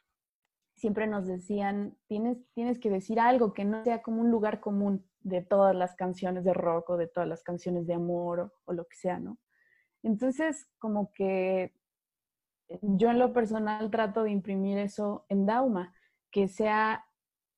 siempre 0.78 1.08
nos 1.08 1.26
decían, 1.26 1.98
tienes, 2.08 2.38
tienes 2.54 2.80
que 2.80 2.90
decir 2.90 3.20
algo 3.20 3.54
que 3.54 3.66
no 3.66 3.84
sea 3.84 4.02
como 4.02 4.22
un 4.22 4.32
lugar 4.32 4.60
común 4.60 5.06
de 5.22 5.42
todas 5.42 5.76
las 5.76 5.96
canciones 5.96 6.44
de 6.44 6.54
rock 6.54 6.92
o 6.92 6.98
de 6.98 7.08
todas 7.08 7.28
las 7.28 7.44
canciones 7.44 7.88
de 7.88 7.96
amor 7.96 8.54
o, 8.66 8.74
lo 8.74 8.86
que 8.86 8.96
sea, 8.96 9.20
¿no? 9.20 9.38
Entonces, 10.04 10.70
como 10.78 11.12
que 11.14 11.74
yo 12.82 13.10
en 13.10 13.20
lo 13.20 13.34
personal 13.34 13.90
trato 13.90 14.24
de 14.24 14.32
imprimir 14.32 14.78
eso 14.78 15.26
en 15.30 15.46
Dauma, 15.46 15.94
que 16.32 16.48
sea 16.48 17.04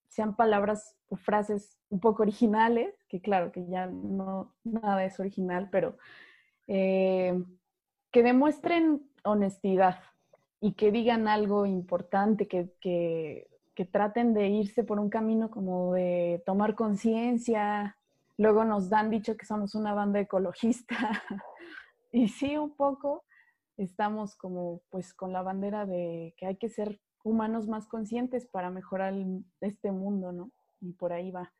sean 0.08 0.34
palabras 0.34 0.96
o 1.08 1.16
frases 1.16 1.78
un 1.88 2.00
poco 2.00 2.22
originales, 2.24 2.94
que 3.08 3.20
claro 3.20 3.52
que 3.52 3.66
ya 3.68 3.86
no 3.86 4.54
nada 4.64 5.04
es 5.04 5.20
original, 5.20 5.68
pero 5.70 5.96
eh, 6.66 7.38
que 8.10 8.22
demuestren 8.22 9.08
honestidad 9.24 10.00
y 10.60 10.72
que 10.72 10.92
digan 10.92 11.26
algo 11.26 11.66
importante, 11.66 12.46
que, 12.46 12.70
que, 12.80 13.46
traten 13.90 14.34
de 14.34 14.46
irse 14.46 14.84
por 14.84 15.00
un 15.00 15.08
camino 15.08 15.50
como 15.50 15.94
de 15.94 16.42
tomar 16.44 16.74
conciencia. 16.74 17.96
Luego 18.36 18.62
nos 18.66 18.90
dan 18.90 19.08
dicho 19.08 19.38
que 19.38 19.46
somos 19.46 19.74
una 19.74 19.94
banda 19.94 20.20
ecologista. 20.20 20.96
y 22.12 22.28
sí, 22.28 22.58
un 22.58 22.76
poco 22.76 23.24
estamos 23.78 24.36
como 24.36 24.82
pues 24.90 25.14
con 25.14 25.32
la 25.32 25.40
bandera 25.40 25.86
de 25.86 26.34
que 26.36 26.44
hay 26.44 26.56
que 26.56 26.68
ser 26.68 27.00
humanos 27.24 27.68
más 27.68 27.86
conscientes 27.86 28.46
para 28.46 28.68
mejorar 28.68 29.14
este 29.62 29.92
mundo, 29.92 30.30
¿no? 30.30 30.50
Y 30.82 30.92
por 30.92 31.14
ahí 31.14 31.30
va. 31.30 31.50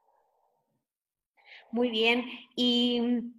Muy 1.72 1.90
bien. 1.90 2.26
¿Y 2.54 3.32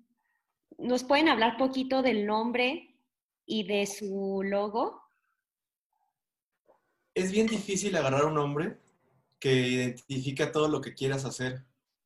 nos 0.79 1.03
pueden 1.03 1.29
hablar 1.29 1.57
poquito 1.57 2.01
del 2.01 2.25
nombre 2.25 2.95
y 3.45 3.67
de 3.67 3.85
su 3.85 4.41
logo? 4.43 5.00
Es 7.13 7.31
bien 7.31 7.47
difícil 7.47 7.95
agarrar 7.97 8.25
un 8.25 8.35
nombre 8.35 8.77
que 9.39 9.53
identifica 9.53 10.51
todo 10.51 10.69
lo 10.69 10.79
que 10.79 10.93
quieras 10.93 11.25
hacer. 11.25 11.65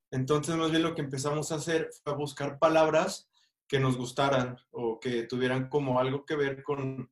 Entonces, 0.09 0.55
más 0.55 0.71
bien 0.71 0.83
lo 0.83 0.95
que 0.95 1.01
empezamos 1.01 1.51
a 1.51 1.55
hacer 1.55 1.89
fue 2.03 2.15
buscar 2.15 2.57
palabras 2.57 3.29
que 3.67 3.79
nos 3.79 3.97
gustaran 3.97 4.57
o 4.71 4.99
que 4.99 5.23
tuvieran 5.23 5.69
como 5.69 5.99
algo 5.99 6.25
que 6.25 6.35
ver 6.35 6.63
con, 6.63 7.11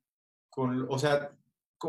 con 0.50 0.86
o 0.88 0.98
sea, 0.98 1.32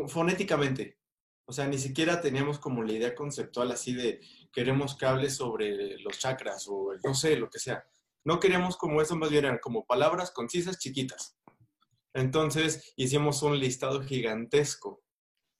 fonéticamente. 0.08 0.98
O 1.46 1.52
sea, 1.52 1.66
ni 1.66 1.78
siquiera 1.78 2.20
teníamos 2.20 2.58
como 2.58 2.82
la 2.82 2.92
idea 2.92 3.14
conceptual 3.14 3.70
así 3.70 3.94
de 3.94 4.20
queremos 4.52 4.96
que 4.96 5.06
hable 5.06 5.30
sobre 5.30 5.98
los 5.98 6.18
chakras 6.18 6.66
o 6.68 6.92
no 7.02 7.14
sé, 7.14 7.36
lo 7.36 7.48
que 7.48 7.60
sea. 7.60 7.84
No 8.24 8.40
queríamos 8.40 8.76
como 8.76 9.00
eso, 9.00 9.16
más 9.16 9.30
bien 9.30 9.44
eran 9.44 9.58
como 9.58 9.86
palabras 9.86 10.32
concisas, 10.32 10.78
chiquitas. 10.78 11.36
Entonces 12.12 12.92
hicimos 12.96 13.42
un 13.42 13.58
listado 13.58 14.02
gigantesco 14.02 15.05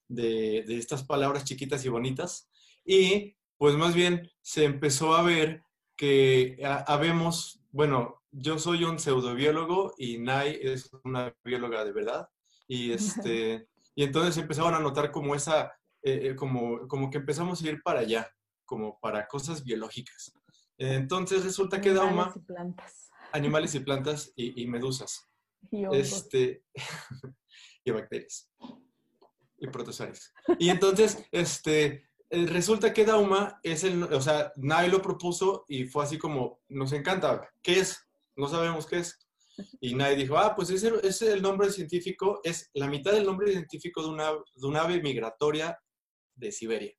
de, 0.08 0.64
de 0.66 0.78
estas 0.78 1.04
palabras 1.04 1.44
chiquitas 1.44 1.84
y 1.84 1.88
bonitas 1.88 2.48
y 2.84 3.36
pues 3.58 3.74
más 3.74 3.94
bien 3.94 4.30
se 4.42 4.64
empezó 4.64 5.14
a 5.14 5.22
ver 5.22 5.62
que 5.96 6.58
habemos, 6.86 7.60
bueno, 7.72 8.22
yo 8.30 8.58
soy 8.58 8.84
un 8.84 8.98
pseudobiólogo 8.98 9.94
y 9.96 10.18
Nai 10.18 10.58
es 10.62 10.90
una 11.04 11.34
bióloga 11.42 11.84
de 11.84 11.92
verdad. 11.92 12.28
Y 12.68 12.92
este, 12.92 13.68
y 13.94 14.04
entonces 14.04 14.36
empezaron 14.36 14.74
a 14.74 14.80
notar 14.80 15.10
como 15.10 15.34
esa, 15.34 15.72
eh, 16.02 16.28
eh, 16.28 16.36
como, 16.36 16.86
como 16.86 17.10
que 17.10 17.18
empezamos 17.18 17.62
a 17.62 17.68
ir 17.68 17.82
para 17.82 18.00
allá, 18.00 18.30
como 18.64 19.00
para 19.00 19.26
cosas 19.26 19.64
biológicas. 19.64 20.32
Entonces 20.78 21.44
resulta 21.44 21.80
que 21.80 21.94
Dauma... 21.94 22.24
Animales 22.24 22.36
y 22.36 22.40
plantas. 22.40 23.10
Animales 23.32 23.74
y 23.74 23.80
plantas 23.80 24.32
y, 24.36 24.66
medusas. 24.66 25.26
Y 25.70 25.84
este, 25.96 26.62
y 27.84 27.90
bacterias. 27.90 28.50
Y 29.58 29.68
protozoarios. 29.68 30.32
Y 30.58 30.68
entonces, 30.68 31.24
este, 31.32 32.08
eh, 32.28 32.46
resulta 32.46 32.92
que 32.92 33.04
Dauma 33.04 33.58
es 33.62 33.84
el, 33.84 34.02
o 34.02 34.20
sea, 34.20 34.52
nadie 34.56 34.88
lo 34.88 35.00
propuso 35.00 35.64
y 35.68 35.84
fue 35.84 36.04
así 36.04 36.18
como, 36.18 36.60
nos 36.68 36.92
encanta, 36.92 37.48
¿qué 37.62 37.80
es? 37.80 38.06
No 38.36 38.48
sabemos 38.48 38.86
qué 38.86 38.98
es. 38.98 39.18
Y 39.80 39.94
nadie 39.94 40.16
dijo, 40.16 40.36
ah, 40.36 40.54
pues 40.54 40.68
ese 40.70 40.92
es 41.02 41.22
el 41.22 41.40
nombre 41.40 41.70
científico, 41.70 42.40
es 42.44 42.70
la 42.74 42.88
mitad 42.88 43.12
del 43.12 43.24
nombre 43.24 43.50
científico 43.50 44.02
de 44.02 44.08
una, 44.08 44.30
de 44.32 44.66
un 44.66 44.76
ave 44.76 45.00
migratoria 45.00 45.78
de 46.34 46.52
Siberia. 46.52 46.92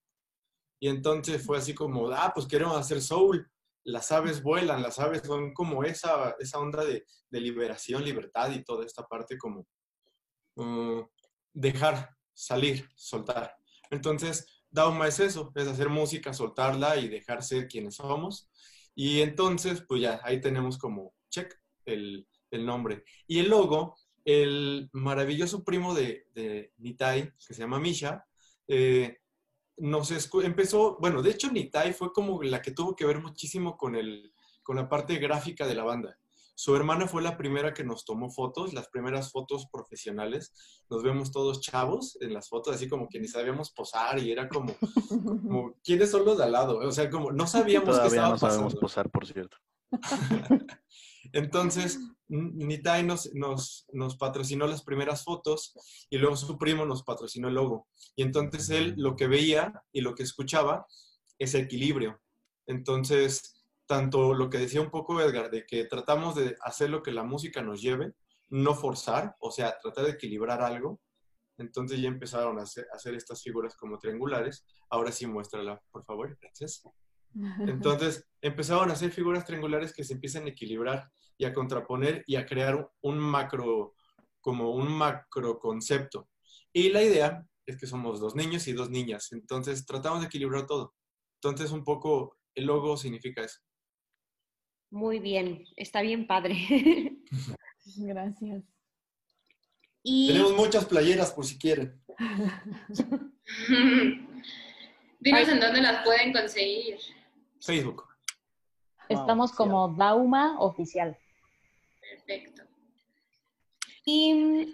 Y 0.80 0.90
entonces 0.90 1.46
fue 1.46 1.58
así 1.58 1.74
como, 1.74 2.10
ah, 2.10 2.32
pues 2.34 2.48
queremos 2.48 2.78
hacer 2.78 3.02
soul. 3.02 3.50
Las 3.84 4.12
aves 4.12 4.42
vuelan, 4.44 4.82
las 4.82 5.00
aves 5.00 5.22
son 5.26 5.54
como 5.54 5.84
esa, 5.84 6.36
esa 6.40 6.60
onda 6.60 6.84
de, 6.84 7.06
de 7.30 7.42
liberación, 7.42 8.04
libertad 8.04 8.52
y 8.52 8.64
toda 8.64 8.86
esta 8.86 9.04
parte 9.04 9.38
como 9.38 9.66
uh, 10.56 11.06
dejar, 11.54 12.17
salir, 12.38 12.88
soltar. 12.96 13.58
Entonces, 13.89 14.63
Dauma 14.70 15.08
es 15.08 15.20
eso, 15.20 15.51
es 15.56 15.67
hacer 15.67 15.89
música, 15.89 16.34
soltarla 16.34 16.98
y 16.98 17.08
dejar 17.10 17.44
ser 17.44 17.67
quienes 17.67 17.96
somos. 17.96 18.50
Y 18.94 19.22
entonces, 19.22 19.84
pues 19.88 20.01
ya, 20.01 20.22
ahí 20.24 20.39
tenemos 20.39 20.77
como 20.77 21.13
check 21.29 21.53
el, 21.86 22.27
el 22.51 22.65
nombre. 22.65 23.03
Y 23.27 23.39
el 23.39 23.50
logo, 23.50 23.96
el 24.24 24.89
maravilloso 24.94 25.63
primo 25.63 25.96
de, 25.96 26.27
de 26.34 26.74
Nitai, 26.77 27.32
que 27.48 27.53
se 27.53 27.62
llama 27.62 27.79
Misha, 27.79 28.25
eh, 28.67 29.17
nos 29.77 30.12
empezó, 30.44 30.98
bueno, 31.00 31.22
de 31.22 31.32
hecho 31.32 31.51
Nitai 31.51 31.94
fue 31.94 32.12
como 32.12 32.41
la 32.44 32.62
que 32.62 32.72
tuvo 32.72 32.96
que 32.96 33.06
ver 33.06 33.20
muchísimo 33.22 33.77
con, 33.77 33.96
el, 33.96 34.34
con 34.63 34.75
la 34.75 34.89
parte 34.89 35.15
gráfica 35.17 35.65
de 35.65 35.75
la 35.75 35.84
banda. 35.84 36.17
Su 36.60 36.76
hermana 36.76 37.08
fue 37.08 37.22
la 37.22 37.38
primera 37.38 37.72
que 37.72 37.84
nos 37.84 38.04
tomó 38.04 38.32
fotos, 38.32 38.74
las 38.74 38.88
primeras 38.88 39.32
fotos 39.32 39.68
profesionales. 39.72 40.52
Nos 40.90 41.04
vemos 41.04 41.32
todos 41.32 41.62
chavos 41.62 42.18
en 42.20 42.34
las 42.34 42.50
fotos, 42.50 42.74
así 42.74 42.90
como 42.90 43.08
que 43.10 43.20
ni 43.20 43.28
sabíamos 43.28 43.70
posar 43.70 44.18
y 44.18 44.32
era 44.32 44.50
como, 44.50 44.74
¿quiénes 45.84 46.10
son 46.10 46.26
los 46.26 46.40
de 46.40 46.46
al 46.46 46.52
lado? 46.52 46.80
O 46.80 46.92
sea, 46.92 47.12
como 47.12 47.32
no 47.32 47.46
sabíamos 47.46 48.00
que 48.00 48.08
estaba 48.08 48.30
no 48.30 48.40
sabemos 48.40 48.76
posar, 48.76 49.08
por 49.12 49.28
cierto. 49.28 49.56
Entonces, 51.32 52.00
Nitai 52.28 53.04
nos, 53.04 53.32
nos, 53.36 53.86
nos, 53.94 54.18
patrocinó 54.18 54.66
las 54.66 54.82
primeras 54.82 55.24
fotos 55.24 55.76
y 56.10 56.18
luego 56.18 56.36
su 56.38 56.58
primo 56.58 56.88
nos 56.88 57.04
patrocinó 57.04 57.50
el 57.50 57.54
logo. 57.54 57.88
Y 58.16 58.24
entonces 58.24 58.70
él 58.72 58.96
lo 58.98 59.16
que 59.16 59.28
veía 59.28 59.84
y 59.92 60.02
lo 60.02 60.16
que 60.16 60.24
escuchaba 60.24 60.88
es 61.38 61.54
equilibrio. 61.54 62.20
Entonces, 62.66 63.57
tanto 63.88 64.34
lo 64.34 64.50
que 64.50 64.60
decía 64.60 64.82
un 64.82 64.91
poco 64.91 65.20
Edgar, 65.22 65.50
de 65.50 65.65
que 65.65 65.86
tratamos 65.86 66.36
de 66.36 66.56
hacer 66.62 66.89
lo 66.89 67.01
que 67.01 67.12
la 67.12 67.24
música 67.24 67.62
nos 67.62 67.82
lleve, 67.82 68.13
no 68.50 68.75
forzar, 68.75 69.36
o 69.39 69.50
sea, 69.50 69.77
tratar 69.82 70.06
de 70.06 70.12
equilibrar 70.12 70.62
algo. 70.62 71.01
Entonces 71.58 72.00
ya 72.00 72.08
empezaron 72.08 72.60
a 72.60 72.63
hacer, 72.63 73.15
estas 73.15 73.41
figuras 73.41 73.75
como 73.75 73.98
triangulares. 73.98 74.65
Ahora 74.89 75.12
sí, 75.12 75.25
muéstrala, 75.25 75.82
por 75.91 76.03
favor, 76.06 76.38
gracias. 76.39 76.84
Entonces 77.67 78.27
empezaron 78.41 78.89
a 78.89 78.94
hacer 78.94 79.12
figuras 79.12 79.46
triangulares 79.46 79.94
que 79.94 80.03
se 80.03 80.13
empiezan 80.13 80.46
a 80.46 80.50
equilibrar 80.50 81.10
y 81.38 81.46
a 81.46 81.53
contraponer 81.53 82.24
y 82.27 82.36
a 82.36 82.46
crear 82.46 82.89
un 83.01 83.17
macro, 83.17 83.96
como 84.41 84.72
un 84.72 84.91
macro 84.91 85.60
concepto. 85.60 86.29
Y 86.74 86.89
la 86.89 87.01
idea 87.01 87.46
es 87.65 87.77
que 87.77 87.88
somos 87.88 88.20
dos 88.20 88.36
niños 88.36 88.67
y 88.67 88.74
dos 88.74 88.89
niñas, 88.89 89.32
entonces 89.34 89.86
tratamos 89.86 90.22
de 90.22 90.27
equilibrar 90.27 90.65
todo. 90.65 90.96
Entonces 91.41 91.72
un 91.72 91.84
poco 91.84 92.38
el 92.56 92.65
logo 92.65 92.98
significa 92.98 93.44
eso. 93.44 93.60
Muy 94.89 95.20
bien, 95.20 95.63
está 95.75 96.01
bien 96.01 96.27
padre. 96.27 97.17
Gracias. 97.98 98.63
Tenemos 100.03 100.53
muchas 100.56 100.86
playeras 100.86 101.32
por 101.34 101.46
si 101.46 101.58
quieren. 101.58 102.01
Dinos 105.20 105.50
en 105.50 105.60
dónde 105.60 105.82
las 105.82 106.06
pueden 106.06 106.32
conseguir. 106.32 106.98
Facebook. 107.60 108.06
Estamos 109.10 109.51
como 109.51 109.89
Dauma 109.89 110.60
Oficial. 110.60 111.17
Perfecto. 112.00 112.63
¿Y 114.06 114.74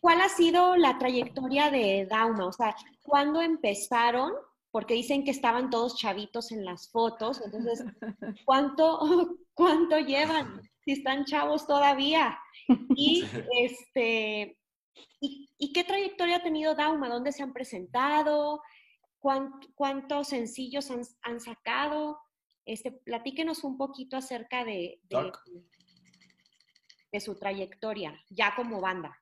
cuál 0.00 0.20
ha 0.20 0.28
sido 0.28 0.76
la 0.76 0.98
trayectoria 0.98 1.70
de 1.70 2.06
Dauma? 2.10 2.46
O 2.46 2.52
sea, 2.52 2.76
¿cuándo 3.02 3.40
empezaron 3.40 4.32
porque 4.70 4.94
dicen 4.94 5.24
que 5.24 5.30
estaban 5.30 5.70
todos 5.70 5.96
chavitos 5.96 6.52
en 6.52 6.64
las 6.64 6.90
fotos, 6.90 7.40
entonces, 7.44 7.84
¿cuánto, 8.46 8.98
cuánto 9.54 9.98
llevan? 9.98 10.62
Si 10.84 10.92
están 10.92 11.24
chavos 11.24 11.66
todavía. 11.66 12.38
Y, 12.94 13.24
este, 13.52 14.58
y, 15.20 15.72
qué 15.72 15.84
trayectoria 15.84 16.36
ha 16.36 16.42
tenido 16.42 16.74
Dauma? 16.74 17.08
¿Dónde 17.08 17.32
se 17.32 17.42
han 17.42 17.52
presentado? 17.52 18.62
¿Cuántos 19.18 20.28
sencillos 20.28 20.90
han, 21.22 21.40
sacado? 21.40 22.18
Este, 22.64 22.92
platíquenos 22.92 23.64
un 23.64 23.76
poquito 23.76 24.16
acerca 24.16 24.64
de, 24.64 25.00
de, 25.04 25.32
de 27.10 27.20
su 27.20 27.34
trayectoria, 27.34 28.14
ya 28.30 28.54
como 28.54 28.80
banda. 28.80 29.18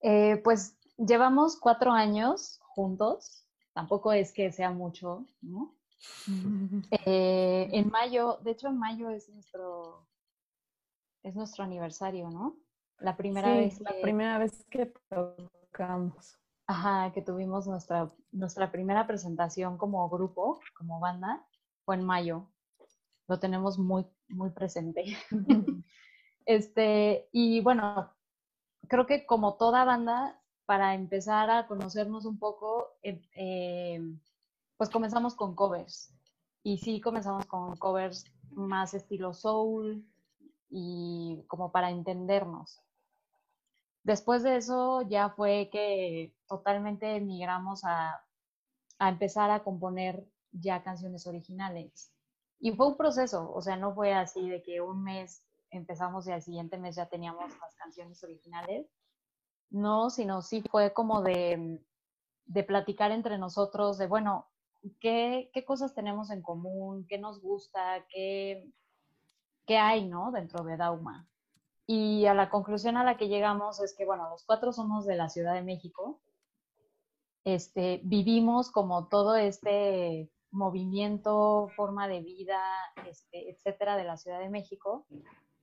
Eh, 0.00 0.40
pues 0.44 0.78
llevamos 0.96 1.58
cuatro 1.58 1.90
años 1.90 2.60
juntos 2.60 3.47
tampoco 3.78 4.12
es 4.12 4.32
que 4.32 4.50
sea 4.50 4.72
mucho, 4.72 5.24
¿no? 5.40 5.76
Eh, 7.06 7.68
en 7.72 7.88
mayo, 7.90 8.38
de 8.42 8.50
hecho 8.50 8.66
en 8.68 8.78
mayo 8.78 9.08
es 9.10 9.28
nuestro, 9.28 10.04
es 11.22 11.36
nuestro 11.36 11.62
aniversario, 11.62 12.28
¿no? 12.28 12.56
La 12.98 13.16
primera 13.16 13.54
vez. 13.54 13.80
La 13.80 13.94
primera 14.02 14.38
vez 14.38 14.64
que 14.68 14.92
tocamos. 15.08 16.38
Ajá, 16.66 17.12
que 17.12 17.22
tuvimos 17.22 17.68
nuestra, 17.68 18.12
nuestra 18.32 18.72
primera 18.72 19.06
presentación 19.06 19.78
como 19.78 20.08
grupo, 20.08 20.60
como 20.76 20.98
banda, 20.98 21.46
fue 21.84 21.94
en 21.94 22.04
mayo. 22.04 22.50
Lo 23.28 23.38
tenemos 23.38 23.78
muy, 23.78 24.04
muy 24.28 24.50
presente. 24.50 25.04
este, 26.46 27.28
y 27.30 27.60
bueno, 27.60 28.12
creo 28.88 29.06
que 29.06 29.24
como 29.24 29.56
toda 29.56 29.84
banda, 29.84 30.40
para 30.68 30.92
empezar 30.92 31.48
a 31.48 31.66
conocernos 31.66 32.26
un 32.26 32.38
poco, 32.38 32.98
eh, 33.02 33.22
eh, 33.36 34.02
pues 34.76 34.90
comenzamos 34.90 35.34
con 35.34 35.54
covers. 35.54 36.12
Y 36.62 36.76
sí, 36.76 37.00
comenzamos 37.00 37.46
con 37.46 37.74
covers 37.78 38.26
más 38.50 38.92
estilo 38.92 39.32
soul 39.32 40.04
y 40.68 41.42
como 41.46 41.72
para 41.72 41.88
entendernos. 41.88 42.82
Después 44.02 44.42
de 44.42 44.58
eso 44.58 45.00
ya 45.08 45.30
fue 45.30 45.70
que 45.72 46.34
totalmente 46.46 47.18
migramos 47.22 47.82
a, 47.84 48.20
a 48.98 49.08
empezar 49.08 49.50
a 49.50 49.64
componer 49.64 50.28
ya 50.52 50.82
canciones 50.82 51.26
originales. 51.26 52.12
Y 52.60 52.72
fue 52.72 52.88
un 52.88 52.98
proceso, 52.98 53.50
o 53.54 53.62
sea, 53.62 53.76
no 53.76 53.94
fue 53.94 54.12
así 54.12 54.46
de 54.46 54.62
que 54.62 54.82
un 54.82 55.02
mes 55.02 55.42
empezamos 55.70 56.28
y 56.28 56.32
al 56.32 56.42
siguiente 56.42 56.76
mes 56.76 56.94
ya 56.94 57.08
teníamos 57.08 57.58
las 57.58 57.74
canciones 57.76 58.22
originales, 58.22 58.86
no, 59.70 60.10
sino 60.10 60.42
sí 60.42 60.62
fue 60.70 60.92
como 60.92 61.22
de, 61.22 61.80
de 62.46 62.64
platicar 62.64 63.10
entre 63.10 63.38
nosotros, 63.38 63.98
de, 63.98 64.06
bueno, 64.06 64.46
¿qué, 65.00 65.50
¿qué, 65.52 65.64
cosas 65.64 65.94
tenemos 65.94 66.30
en 66.30 66.42
común? 66.42 67.06
¿Qué 67.08 67.18
nos 67.18 67.40
gusta? 67.40 68.06
¿Qué, 68.08 68.70
qué 69.66 69.78
hay, 69.78 70.06
no? 70.08 70.32
Dentro 70.32 70.64
de 70.64 70.76
Dauma. 70.76 71.28
Y 71.86 72.26
a 72.26 72.34
la 72.34 72.50
conclusión 72.50 72.96
a 72.96 73.04
la 73.04 73.16
que 73.16 73.28
llegamos 73.28 73.80
es 73.80 73.94
que, 73.96 74.04
bueno, 74.04 74.28
los 74.30 74.44
cuatro 74.44 74.72
somos 74.72 75.06
de 75.06 75.16
la 75.16 75.28
Ciudad 75.28 75.54
de 75.54 75.62
México. 75.62 76.20
Este, 77.44 78.00
vivimos 78.04 78.70
como 78.70 79.08
todo 79.08 79.36
este 79.36 80.30
movimiento, 80.50 81.70
forma 81.76 82.08
de 82.08 82.20
vida, 82.20 82.60
este, 83.06 83.50
etcétera, 83.50 83.96
de 83.96 84.04
la 84.04 84.16
Ciudad 84.16 84.40
de 84.40 84.50
México 84.50 85.06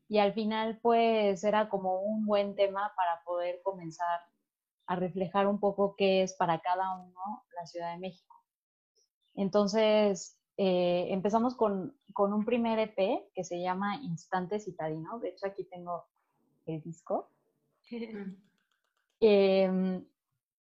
y 0.07 0.19
al 0.19 0.33
final 0.33 0.79
pues 0.81 1.43
era 1.43 1.69
como 1.69 2.01
un 2.01 2.25
buen 2.25 2.55
tema 2.55 2.93
para 2.95 3.23
poder 3.23 3.61
comenzar 3.63 4.21
a 4.87 4.95
reflejar 4.95 5.47
un 5.47 5.59
poco 5.59 5.95
qué 5.95 6.21
es 6.21 6.33
para 6.33 6.59
cada 6.59 6.95
uno 6.95 7.43
la 7.55 7.65
Ciudad 7.65 7.93
de 7.93 7.99
México. 7.99 8.35
Entonces 9.33 10.39
eh, 10.57 11.07
empezamos 11.09 11.55
con, 11.55 11.97
con, 12.13 12.33
un 12.33 12.45
primer 12.45 12.79
EP 12.79 13.31
que 13.33 13.43
se 13.43 13.59
llama 13.59 13.97
Instante 13.97 14.59
Citadino, 14.59 15.19
de 15.19 15.29
hecho 15.29 15.47
aquí 15.47 15.65
tengo 15.65 16.05
el 16.65 16.81
disco. 16.81 17.29
Em, 19.19 20.05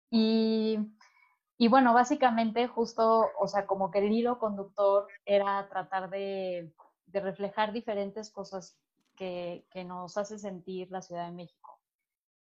y, 0.09 0.77
y 1.57 1.67
bueno, 1.67 1.93
básicamente 1.93 2.67
justo, 2.67 3.27
o 3.39 3.47
sea, 3.47 3.67
como 3.67 3.91
que 3.91 3.99
el 3.99 4.11
hilo 4.11 4.39
conductor 4.39 5.07
era 5.25 5.67
tratar 5.69 6.09
de, 6.09 6.73
de 7.07 7.19
reflejar 7.19 7.73
diferentes 7.73 8.31
cosas 8.31 8.79
que, 9.15 9.65
nos 9.85 10.17
hace 10.17 10.37
sentir 10.37 10.91
la 10.91 11.01
Ciudad 11.01 11.25
de 11.27 11.35
México. 11.35 11.79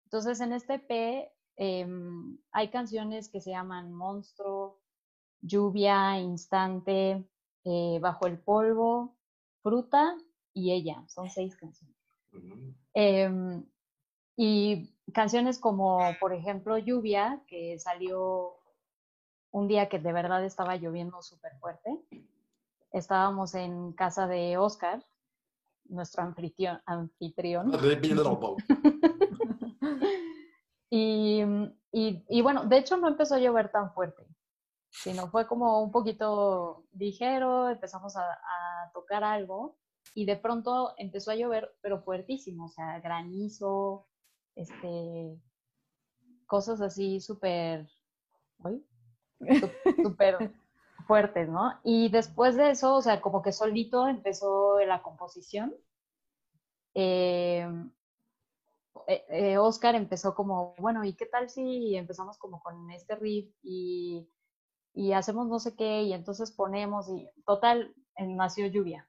Entonces, 0.04 0.40
en 0.40 0.52
este 0.52 0.78
P 0.78 1.32
em, 1.56 2.38
hay 2.52 2.68
canciones 2.70 3.28
que 3.28 3.40
se 3.40 3.50
llaman 3.50 3.92
Monstruo, 3.92 4.80
Lluvia, 5.40 6.18
Instante, 6.18 7.24
eh, 7.64 7.98
Bajo 8.00 8.26
el 8.26 8.38
Polvo, 8.38 9.16
Fruta 9.62 10.16
y 10.52 10.72
Ella. 10.72 11.04
Son 11.08 11.28
seis 11.30 11.56
canciones. 11.56 11.96
Em, 12.92 13.64
y 14.36 14.94
canciones 15.12 15.58
como, 15.58 16.00
por 16.20 16.32
ejemplo, 16.32 16.78
Lluvia, 16.78 17.42
que 17.46 17.78
salió 17.78 18.56
un 19.50 19.68
día 19.68 19.88
que 19.88 19.98
de 19.98 20.12
verdad 20.12 20.44
estaba 20.44 20.76
lloviendo 20.76 21.22
súper 21.22 21.56
fuerte. 21.58 22.00
Estábamos 22.90 23.54
en 23.54 23.92
casa 23.92 24.26
de 24.26 24.56
Oscar 24.58 25.04
nuestro 25.86 26.22
anfitrión. 26.22 26.80
anfitrión. 26.86 27.72
y, 30.90 31.42
y, 31.92 32.24
y, 32.28 32.42
bueno, 32.42 32.64
de 32.64 32.78
hecho 32.78 32.96
no 32.96 33.08
empezó 33.08 33.34
a 33.34 33.40
llover 33.40 33.70
tan 33.70 33.92
fuerte, 33.92 34.26
sino 34.90 35.28
fue 35.28 35.46
como 35.46 35.82
un 35.82 35.90
poquito 35.90 36.86
ligero, 36.92 37.70
empezamos 37.70 38.16
a, 38.16 38.22
a 38.22 38.90
tocar 38.92 39.24
algo 39.24 39.76
y 40.14 40.26
de 40.26 40.36
pronto 40.36 40.94
empezó 40.98 41.30
a 41.30 41.36
llover, 41.36 41.74
pero 41.80 42.02
fuertísimo, 42.02 42.66
o 42.66 42.68
sea, 42.68 43.00
granizo, 43.00 44.06
este, 44.54 45.40
cosas 46.46 46.80
así 46.80 47.20
súper, 47.20 47.88
súper 50.02 50.52
fuertes, 51.06 51.48
¿no? 51.48 51.80
Y 51.84 52.08
después 52.08 52.56
de 52.56 52.70
eso, 52.70 52.96
o 52.96 53.02
sea, 53.02 53.20
como 53.20 53.42
que 53.42 53.52
solito 53.52 54.08
empezó 54.08 54.78
la 54.80 55.02
composición. 55.02 55.74
Eh, 56.94 57.66
eh, 59.06 59.24
eh, 59.28 59.58
Oscar 59.58 59.94
empezó 59.94 60.34
como, 60.34 60.74
bueno, 60.78 61.04
¿y 61.04 61.14
qué 61.14 61.26
tal 61.26 61.50
si 61.50 61.96
empezamos 61.96 62.38
como 62.38 62.60
con 62.62 62.90
este 62.90 63.16
riff 63.16 63.52
y, 63.62 64.28
y 64.94 65.12
hacemos 65.12 65.48
no 65.48 65.58
sé 65.58 65.74
qué 65.76 66.02
y 66.02 66.12
entonces 66.12 66.52
ponemos 66.52 67.08
y 67.10 67.28
total, 67.44 67.94
nació 68.18 68.66
lluvia. 68.66 69.08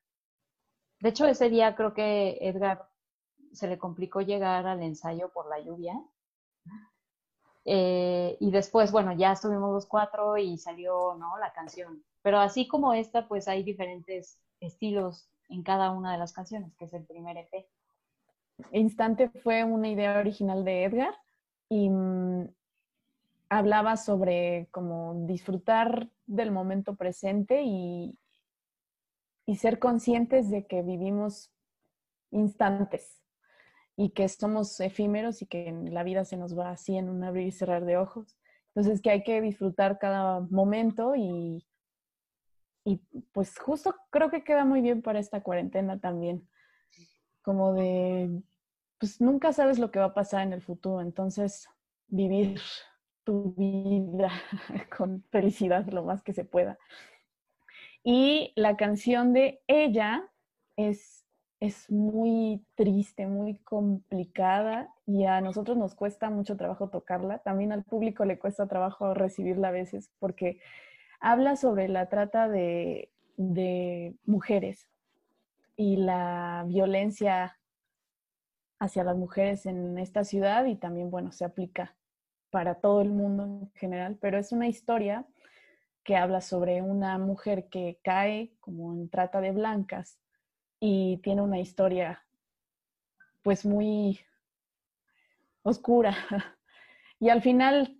De 0.99 1.09
hecho, 1.09 1.27
ese 1.27 1.49
día 1.49 1.75
creo 1.75 1.93
que 1.93 2.37
Edgar 2.41 2.89
se 3.53 3.67
le 3.67 3.77
complicó 3.77 4.21
llegar 4.21 4.65
al 4.67 4.81
ensayo 4.81 5.31
por 5.31 5.47
la 5.47 5.59
lluvia. 5.59 5.93
Eh, 7.65 8.37
y 8.39 8.51
después, 8.51 8.91
bueno, 8.91 9.13
ya 9.13 9.31
estuvimos 9.31 9.73
los 9.73 9.87
cuatro 9.87 10.37
y 10.37 10.57
salió, 10.57 11.15
¿no? 11.15 11.37
La 11.37 11.51
canción. 11.51 12.03
Pero 12.21 12.39
así 12.39 12.67
como 12.67 12.93
esta, 12.93 13.27
pues 13.27 13.47
hay 13.47 13.63
diferentes 13.63 14.39
estilos 14.59 15.27
en 15.49 15.63
cada 15.63 15.91
una 15.91 16.11
de 16.11 16.19
las 16.19 16.31
canciones, 16.31 16.73
que 16.75 16.85
es 16.85 16.93
el 16.93 17.03
primer 17.03 17.37
EP. 17.37 17.67
Instante 18.71 19.29
fue 19.29 19.63
una 19.63 19.89
idea 19.89 20.19
original 20.19 20.63
de 20.63 20.83
Edgar 20.83 21.15
y 21.67 21.89
mm, 21.89 22.47
hablaba 23.49 23.97
sobre 23.97 24.67
como 24.71 25.25
disfrutar 25.25 26.09
del 26.27 26.51
momento 26.51 26.95
presente 26.95 27.63
y, 27.63 28.17
y 29.45 29.55
ser 29.57 29.79
conscientes 29.79 30.49
de 30.49 30.65
que 30.65 30.83
vivimos 30.83 31.51
instantes 32.31 33.24
y 33.97 34.09
que 34.09 34.27
somos 34.27 34.79
efímeros 34.79 35.41
y 35.41 35.45
que 35.45 35.71
la 35.89 36.03
vida 36.03 36.25
se 36.25 36.37
nos 36.37 36.57
va 36.57 36.71
así 36.71 36.97
en 36.97 37.09
un 37.09 37.23
abrir 37.23 37.47
y 37.47 37.51
cerrar 37.51 37.85
de 37.85 37.97
ojos. 37.97 38.37
Entonces 38.69 39.01
que 39.01 39.09
hay 39.09 39.23
que 39.23 39.41
disfrutar 39.41 39.99
cada 39.99 40.41
momento 40.41 41.15
y, 41.15 41.65
y 42.83 42.97
pues 43.31 43.57
justo 43.57 43.95
creo 44.09 44.29
que 44.29 44.43
queda 44.43 44.65
muy 44.65 44.81
bien 44.81 45.01
para 45.01 45.19
esta 45.19 45.41
cuarentena 45.41 45.99
también, 45.99 46.47
como 47.41 47.73
de, 47.73 48.41
pues 48.99 49.21
nunca 49.21 49.53
sabes 49.53 49.79
lo 49.79 49.91
que 49.91 49.99
va 49.99 50.05
a 50.05 50.13
pasar 50.13 50.43
en 50.43 50.53
el 50.53 50.61
futuro, 50.61 51.01
entonces 51.01 51.67
vivir 52.07 52.59
tu 53.23 53.53
vida 53.57 54.29
con 54.97 55.23
felicidad 55.31 55.87
lo 55.87 56.03
más 56.03 56.23
que 56.23 56.33
se 56.33 56.45
pueda. 56.45 56.77
Y 58.03 58.53
la 58.55 58.77
canción 58.77 59.33
de 59.33 59.63
ella 59.67 60.31
es, 60.77 61.24
es 61.59 61.89
muy 61.89 62.65
triste, 62.75 63.27
muy 63.27 63.57
complicada 63.59 64.93
y 65.05 65.25
a 65.25 65.41
nosotros 65.41 65.77
nos 65.77 65.95
cuesta 65.95 66.29
mucho 66.29 66.57
trabajo 66.57 66.89
tocarla. 66.89 67.39
También 67.39 67.71
al 67.71 67.83
público 67.83 68.25
le 68.25 68.39
cuesta 68.39 68.67
trabajo 68.67 69.13
recibirla 69.13 69.69
a 69.69 69.71
veces 69.71 70.11
porque 70.19 70.59
habla 71.19 71.55
sobre 71.55 71.87
la 71.87 72.09
trata 72.09 72.49
de, 72.49 73.11
de 73.37 74.15
mujeres 74.25 74.89
y 75.77 75.97
la 75.97 76.63
violencia 76.67 77.57
hacia 78.79 79.03
las 79.03 79.17
mujeres 79.17 79.65
en 79.65 79.97
esta 79.97 80.23
ciudad 80.23 80.65
y 80.65 80.75
también, 80.75 81.09
bueno, 81.09 81.31
se 81.31 81.45
aplica 81.45 81.95
para 82.49 82.75
todo 82.75 83.01
el 83.01 83.09
mundo 83.09 83.43
en 83.43 83.71
general, 83.75 84.17
pero 84.19 84.37
es 84.37 84.51
una 84.51 84.67
historia 84.67 85.25
que 86.03 86.15
habla 86.17 86.41
sobre 86.41 86.81
una 86.81 87.17
mujer 87.17 87.67
que 87.69 87.99
cae 88.03 88.53
como 88.59 88.93
en 88.93 89.09
trata 89.09 89.41
de 89.41 89.51
blancas 89.51 90.19
y 90.87 91.17
tiene 91.23 91.41
una 91.41 91.59
historia 91.59 92.23
pues 93.41 93.65
muy 93.65 94.19
oscura. 95.63 96.15
Y 97.17 97.29
al 97.29 97.41
final, 97.41 97.97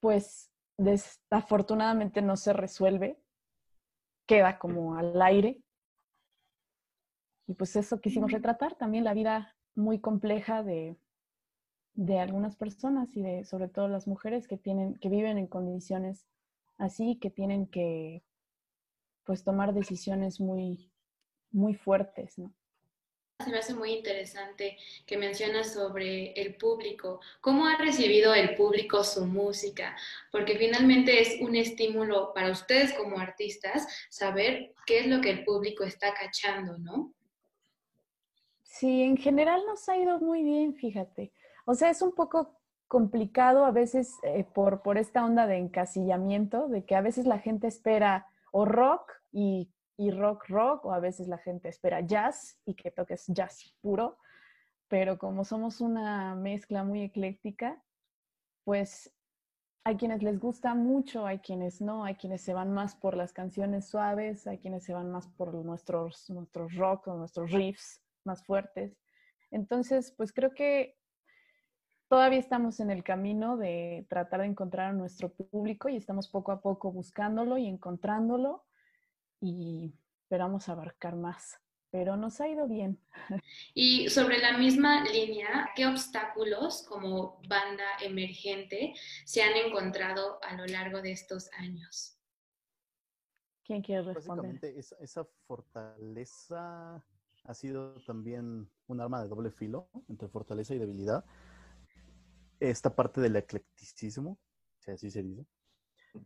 pues 0.00 0.50
desafortunadamente 0.76 2.20
no 2.22 2.36
se 2.36 2.52
resuelve, 2.52 3.22
queda 4.26 4.58
como 4.58 4.96
al 4.96 5.22
aire. 5.22 5.62
Y 7.46 7.54
pues 7.54 7.76
eso 7.76 8.00
quisimos 8.00 8.32
retratar, 8.32 8.74
también 8.74 9.04
la 9.04 9.14
vida 9.14 9.54
muy 9.76 10.00
compleja 10.00 10.64
de, 10.64 10.98
de 11.94 12.18
algunas 12.18 12.56
personas 12.56 13.16
y 13.16 13.22
de 13.22 13.44
sobre 13.44 13.68
todo 13.68 13.86
las 13.86 14.08
mujeres 14.08 14.48
que 14.48 14.58
tienen, 14.58 14.96
que 14.96 15.08
viven 15.08 15.38
en 15.38 15.46
condiciones 15.46 16.26
así 16.78 17.16
que 17.20 17.30
tienen 17.30 17.68
que 17.68 18.24
pues 19.24 19.44
tomar 19.44 19.72
decisiones 19.72 20.40
muy, 20.40 20.91
muy 21.52 21.74
fuertes, 21.74 22.38
¿no? 22.38 22.52
Se 23.44 23.50
me 23.50 23.58
hace 23.58 23.74
muy 23.74 23.92
interesante 23.92 24.76
que 25.04 25.16
mencionas 25.16 25.72
sobre 25.72 26.32
el 26.32 26.54
público. 26.56 27.20
¿Cómo 27.40 27.66
ha 27.66 27.76
recibido 27.76 28.34
el 28.34 28.54
público 28.54 29.02
su 29.02 29.26
música? 29.26 29.96
Porque 30.30 30.56
finalmente 30.56 31.20
es 31.20 31.40
un 31.40 31.56
estímulo 31.56 32.32
para 32.34 32.52
ustedes 32.52 32.92
como 32.92 33.18
artistas 33.18 33.86
saber 34.10 34.74
qué 34.86 35.00
es 35.00 35.06
lo 35.08 35.20
que 35.20 35.30
el 35.30 35.44
público 35.44 35.82
está 35.82 36.14
cachando, 36.14 36.78
¿no? 36.78 37.12
Sí, 38.62 39.02
en 39.02 39.16
general 39.16 39.62
nos 39.66 39.88
ha 39.88 39.96
ido 39.96 40.20
muy 40.20 40.42
bien, 40.42 40.74
fíjate. 40.74 41.32
O 41.64 41.74
sea, 41.74 41.90
es 41.90 42.00
un 42.00 42.14
poco 42.14 42.60
complicado 42.86 43.64
a 43.64 43.70
veces 43.70 44.18
eh, 44.22 44.44
por, 44.44 44.82
por 44.82 44.98
esta 44.98 45.24
onda 45.24 45.46
de 45.46 45.56
encasillamiento, 45.56 46.68
de 46.68 46.84
que 46.84 46.94
a 46.94 47.00
veces 47.00 47.26
la 47.26 47.38
gente 47.38 47.66
espera 47.66 48.26
o 48.52 48.64
rock 48.66 49.10
y, 49.32 49.70
y, 49.96 50.10
rock 50.10 50.48
rock, 50.48 50.84
o 50.84 50.92
a 50.92 51.00
veces 51.00 51.28
la 51.28 51.38
gente 51.38 51.68
espera 51.68 52.00
jazz 52.00 52.60
y 52.64 52.74
que 52.74 52.90
toques 52.90 53.26
jazz 53.28 53.74
puro, 53.80 54.18
pero 54.88 55.18
como 55.18 55.44
somos 55.44 55.80
una 55.80 56.34
mezcla 56.34 56.84
muy 56.84 57.02
ecléctica, 57.02 57.82
pues 58.64 59.12
hay 59.84 59.96
quienes 59.96 60.22
les 60.22 60.38
gusta 60.38 60.74
mucho, 60.74 61.26
hay 61.26 61.38
quienes 61.38 61.80
no, 61.80 62.04
hay 62.04 62.14
quienes 62.14 62.42
se 62.42 62.54
van 62.54 62.72
más 62.72 62.94
por 62.94 63.16
las 63.16 63.32
canciones 63.32 63.88
suaves, 63.88 64.46
hay 64.46 64.58
quienes 64.58 64.84
se 64.84 64.94
van 64.94 65.10
más 65.10 65.28
por 65.28 65.52
nuestros, 65.54 66.30
nuestros 66.30 66.74
rock 66.76 67.08
o 67.08 67.16
nuestros 67.16 67.50
riffs 67.50 68.00
más 68.24 68.44
fuertes. 68.44 68.96
Entonces, 69.50 70.12
pues 70.16 70.32
creo 70.32 70.52
que 70.52 70.96
todavía 72.08 72.38
estamos 72.38 72.78
en 72.78 72.90
el 72.90 73.02
camino 73.02 73.56
de 73.56 74.06
tratar 74.08 74.40
de 74.40 74.46
encontrar 74.46 74.90
a 74.90 74.92
nuestro 74.92 75.32
público 75.32 75.88
y 75.88 75.96
estamos 75.96 76.28
poco 76.28 76.52
a 76.52 76.60
poco 76.60 76.92
buscándolo 76.92 77.58
y 77.58 77.66
encontrándolo 77.66 78.64
y 79.42 79.92
esperamos 80.22 80.68
abarcar 80.68 81.16
más, 81.16 81.60
pero 81.90 82.16
nos 82.16 82.40
ha 82.40 82.48
ido 82.48 82.66
bien. 82.66 82.98
Y 83.74 84.08
sobre 84.08 84.38
la 84.38 84.56
misma 84.56 85.04
línea, 85.04 85.70
¿qué 85.74 85.86
obstáculos 85.86 86.86
como 86.88 87.40
banda 87.48 87.84
emergente 88.00 88.94
se 89.26 89.42
han 89.42 89.54
encontrado 89.56 90.42
a 90.42 90.54
lo 90.56 90.64
largo 90.66 91.02
de 91.02 91.12
estos 91.12 91.50
años? 91.58 92.18
¿Quién 93.64 93.82
quiere 93.82 94.02
responder? 94.02 94.52
Básicamente 94.54 94.78
esa, 94.78 94.96
esa 95.00 95.24
fortaleza 95.46 97.04
ha 97.44 97.54
sido 97.54 97.94
también 98.06 98.70
un 98.86 99.00
arma 99.00 99.22
de 99.22 99.28
doble 99.28 99.50
filo 99.50 99.88
entre 100.08 100.28
fortaleza 100.28 100.74
y 100.74 100.78
debilidad 100.78 101.24
esta 102.70 102.94
parte 102.94 103.20
del 103.20 103.36
eclecticismo, 103.36 104.38
si 104.78 104.90
así 104.92 105.10
se 105.10 105.22
dice. 105.22 105.46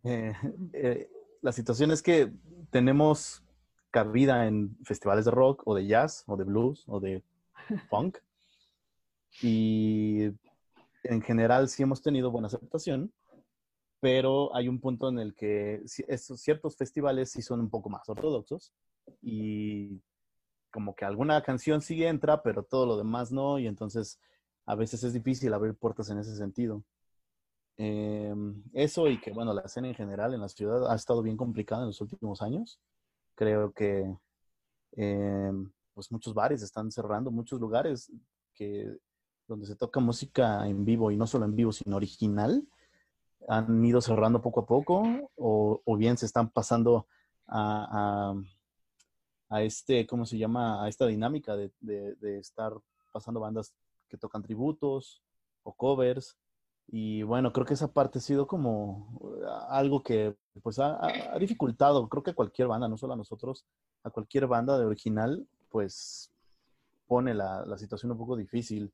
Eh, 0.05 0.35
eh, 0.73 1.11
la 1.43 1.53
situación 1.53 1.91
es 1.91 2.03
que 2.03 2.33
tenemos 2.71 3.43
cabida 3.91 4.47
en 4.47 4.77
festivales 4.85 5.25
de 5.25 5.31
rock 5.31 5.63
o 5.65 5.75
de 5.75 5.87
jazz 5.87 6.25
o 6.27 6.37
de 6.37 6.45
blues 6.45 6.85
o 6.87 7.01
de 7.01 7.23
funk. 7.91 8.19
Y 9.43 10.25
en 11.05 11.23
general 11.23 11.69
sí 11.69 11.83
hemos 11.83 12.03
tenido 12.03 12.31
buena 12.31 12.49
aceptación, 12.49 13.13
pero 14.01 14.55
hay 14.55 14.69
un 14.69 14.81
punto 14.81 15.09
en 15.09 15.19
el 15.19 15.35
que 15.35 15.83
estos 16.09 16.41
ciertos 16.41 16.77
festivales 16.77 17.31
sí 17.31 17.43
son 17.43 17.61
un 17.61 17.71
poco 17.71 17.89
más 17.89 18.09
ortodoxos 18.09 18.73
y 19.23 20.01
como 20.71 20.95
que 20.95 21.05
alguna 21.05 21.43
canción 21.43 21.81
sí 21.81 22.05
entra, 22.05 22.43
pero 22.43 22.63
todo 22.63 22.87
lo 22.87 22.97
demás 22.97 23.33
no, 23.33 23.59
y 23.59 23.67
entonces 23.67 24.21
a 24.67 24.75
veces 24.75 25.03
es 25.05 25.13
difícil 25.13 25.55
abrir 25.55 25.75
puertas 25.75 26.11
en 26.11 26.19
ese 26.19 26.37
sentido. 26.37 26.83
Em, 27.79 28.63
eso 28.73 29.07
y 29.09 29.21
que, 29.21 29.33
bueno, 29.33 29.53
la 29.53 29.63
escena 29.63 29.89
en 29.89 29.95
general 29.95 30.33
en 30.33 30.41
la 30.41 30.49
ciudad 30.49 30.91
ha 30.91 30.95
estado 30.95 31.23
bien 31.23 31.37
complicada 31.37 31.83
en 31.83 31.89
los 31.89 32.01
últimos 32.01 32.41
años. 32.43 32.81
Creo 33.35 33.73
que 33.73 34.17
em, 34.93 35.71
pues 35.95 36.11
muchos 36.11 36.35
bares 36.35 36.63
están 36.63 36.91
cerrando, 36.91 37.31
muchos 37.31 37.61
lugares 37.61 38.11
que, 38.55 38.97
donde 39.47 39.67
se 39.67 39.77
toca 39.77 40.01
música 40.01 40.67
en 40.67 40.85
vivo 40.85 41.11
y 41.11 41.17
no 41.17 41.27
solo 41.27 41.45
en 41.45 41.55
vivo, 41.55 41.73
sino 41.73 41.97
original, 41.97 42.67
han 43.49 43.85
ido 43.85 44.01
cerrando 44.01 44.43
poco 44.43 44.61
a 44.61 44.67
poco 44.67 45.31
o, 45.37 45.97
bien 45.97 46.17
se 46.19 46.27
están 46.27 46.51
pasando 46.51 47.07
a, 47.47 48.35
a, 49.49 49.63
este, 49.63 50.07
¿cómo 50.07 50.27
se 50.27 50.39
llama? 50.39 50.83
A 50.85 50.89
esta 50.89 51.07
dinámica 51.07 51.55
de, 51.57 51.71
de 51.81 52.39
estar 52.39 52.73
pasando 53.13 53.41
bandas 53.41 53.75
que 54.09 54.17
tocan 54.17 54.43
tributos 54.43 55.23
o 55.63 55.73
covers. 55.75 56.37
Y 56.89 57.23
bueno, 57.25 57.53
creo 57.53 57.67
que 57.67 57.75
esa 57.75 57.89
parte 57.93 58.19
ha 58.19 58.23
sido 58.23 58.47
como 58.47 59.09
uh, 59.21 59.45
algo 59.69 60.03
que 60.03 60.37
pues 60.63 60.79
ha, 60.79 60.99
dificultado, 61.39 62.09
creo 62.09 62.23
que 62.23 62.31
a 62.31 62.35
cualquier 62.35 62.69
banda, 62.69 62.89
no 62.89 62.97
solo 62.97 63.15
a 63.15 63.17
nosotros, 63.17 63.67
a 64.05 64.11
cualquier 64.11 64.47
banda 64.47 64.79
de 64.79 64.87
original, 64.87 65.47
pues 65.69 66.33
pone 67.07 67.35
la, 67.35 67.65
la 67.67 67.77
situación 67.79 68.13
un 68.13 68.19
poco 68.19 68.37
difícil. 68.37 68.93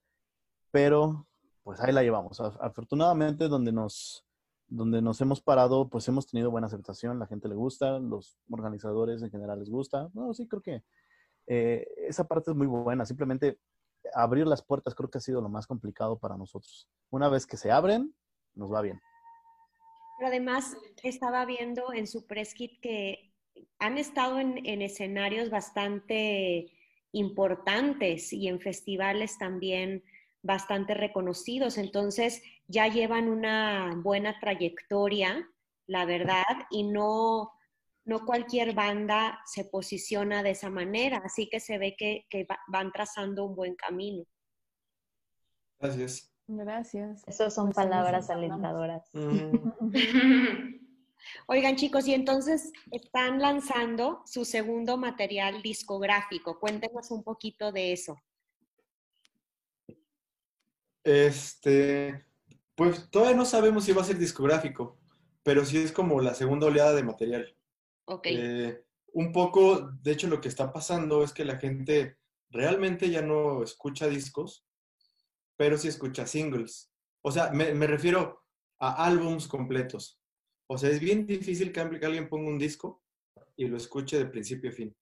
Pero 0.70 1.26
pues 1.62 1.80
ahí 1.80 1.92
la 1.92 2.02
llevamos. 2.02 2.40
Afortunadamente, 2.40 3.48
donde 3.48 3.72
nos, 3.72 4.24
donde 4.68 5.02
nos 5.02 5.20
hemos 5.20 5.40
parado, 5.42 5.88
pues 5.88 6.08
hemos 6.08 6.26
tenido 6.26 6.50
buena 6.50 6.66
aceptación, 6.66 7.18
la 7.18 7.26
gente 7.26 7.48
le 7.48 7.54
gusta, 7.54 7.98
los 7.98 8.38
organizadores 8.50 9.22
en 9.22 9.30
general 9.30 9.58
les 9.60 9.70
gusta. 9.70 10.10
No, 10.14 10.32
sí, 10.34 10.48
creo 10.48 10.62
que 10.62 10.82
eh, 11.46 11.86
esa 12.08 12.24
parte 12.24 12.50
es 12.50 12.56
muy 12.56 12.66
buena. 12.66 13.04
Simplemente 13.04 13.58
abrir 14.14 14.46
las 14.46 14.62
puertas 14.62 14.94
creo 14.94 15.10
que 15.10 15.18
ha 15.18 15.20
sido 15.20 15.40
lo 15.40 15.48
más 15.48 15.66
complicado 15.66 16.18
para 16.18 16.36
nosotros. 16.36 16.88
Una 17.12 17.28
vez 17.28 17.46
que 17.46 17.56
se 17.56 17.70
abren, 17.70 18.14
nos 18.54 18.72
va 18.72 18.80
bien. 18.80 19.00
Pero 20.18 20.28
además 20.28 20.76
estaba 21.02 21.44
viendo 21.44 21.92
en 21.92 22.06
su 22.06 22.26
press 22.26 22.54
kit 22.54 22.80
que 22.80 23.32
han 23.78 23.98
estado 23.98 24.40
en, 24.40 24.64
en 24.66 24.80
escenarios 24.80 25.50
bastante 25.50 26.72
importantes 27.12 28.32
y 28.32 28.48
en 28.48 28.60
festivales 28.60 29.36
también 29.36 30.02
bastante 30.42 30.94
reconocidos. 30.94 31.76
Entonces 31.76 32.42
ya 32.66 32.88
llevan 32.88 33.28
una 33.28 33.94
buena 34.02 34.40
trayectoria, 34.40 35.46
la 35.86 36.06
verdad, 36.06 36.44
y 36.70 36.84
no, 36.84 37.52
no 38.06 38.24
cualquier 38.24 38.74
banda 38.74 39.42
se 39.44 39.66
posiciona 39.66 40.42
de 40.42 40.52
esa 40.52 40.70
manera, 40.70 41.20
así 41.24 41.48
que 41.50 41.60
se 41.60 41.76
ve 41.76 41.94
que, 41.94 42.24
van 42.68 42.90
trazando 42.90 43.44
un 43.44 43.54
buen 43.54 43.76
camino. 43.76 44.24
Gracias. 45.78 46.31
Gracias. 46.56 47.22
Esas 47.26 47.54
son 47.54 47.66
pues 47.66 47.76
palabras 47.76 48.28
alentadoras. 48.30 49.08
Oigan 51.46 51.76
chicos, 51.76 52.06
y 52.08 52.14
entonces 52.14 52.72
están 52.90 53.40
lanzando 53.40 54.22
su 54.26 54.44
segundo 54.44 54.96
material 54.96 55.62
discográfico. 55.62 56.58
Cuéntenos 56.58 57.10
un 57.10 57.22
poquito 57.22 57.72
de 57.72 57.92
eso. 57.92 58.16
Este, 61.04 62.26
pues 62.74 63.10
todavía 63.10 63.36
no 63.36 63.44
sabemos 63.44 63.84
si 63.84 63.92
va 63.92 64.02
a 64.02 64.06
ser 64.06 64.18
discográfico, 64.18 64.98
pero 65.42 65.64
sí 65.64 65.78
es 65.78 65.92
como 65.92 66.20
la 66.20 66.34
segunda 66.34 66.66
oleada 66.66 66.94
de 66.94 67.02
material. 67.02 67.56
Ok. 68.04 68.26
Eh, 68.26 68.84
un 69.14 69.32
poco, 69.32 69.90
de 70.02 70.12
hecho, 70.12 70.28
lo 70.28 70.40
que 70.40 70.48
está 70.48 70.72
pasando 70.72 71.24
es 71.24 71.32
que 71.32 71.44
la 71.44 71.58
gente 71.58 72.18
realmente 72.50 73.10
ya 73.10 73.22
no 73.22 73.62
escucha 73.62 74.06
discos, 74.06 74.64
pero 75.56 75.76
sí 75.76 75.88
escucha 75.88 76.26
singles. 76.26 76.90
O 77.22 77.30
sea, 77.30 77.50
me, 77.50 77.86
refiero 77.86 78.42
a 78.80 79.04
álbums 79.04 79.46
completos. 79.46 80.20
O 80.68 80.78
sea, 80.78 80.90
es 80.90 81.00
bien 81.00 81.26
difícil 81.26 81.72
que 81.72 81.80
alguien 81.80 82.28
ponga 82.28 82.50
un 82.50 82.58
disco 82.58 83.02
y 83.56 83.66
lo 83.66 83.76
escuche 83.76 84.18
de 84.18 84.26
principio 84.26 84.70
a 84.70 84.74
fin. 84.74 84.96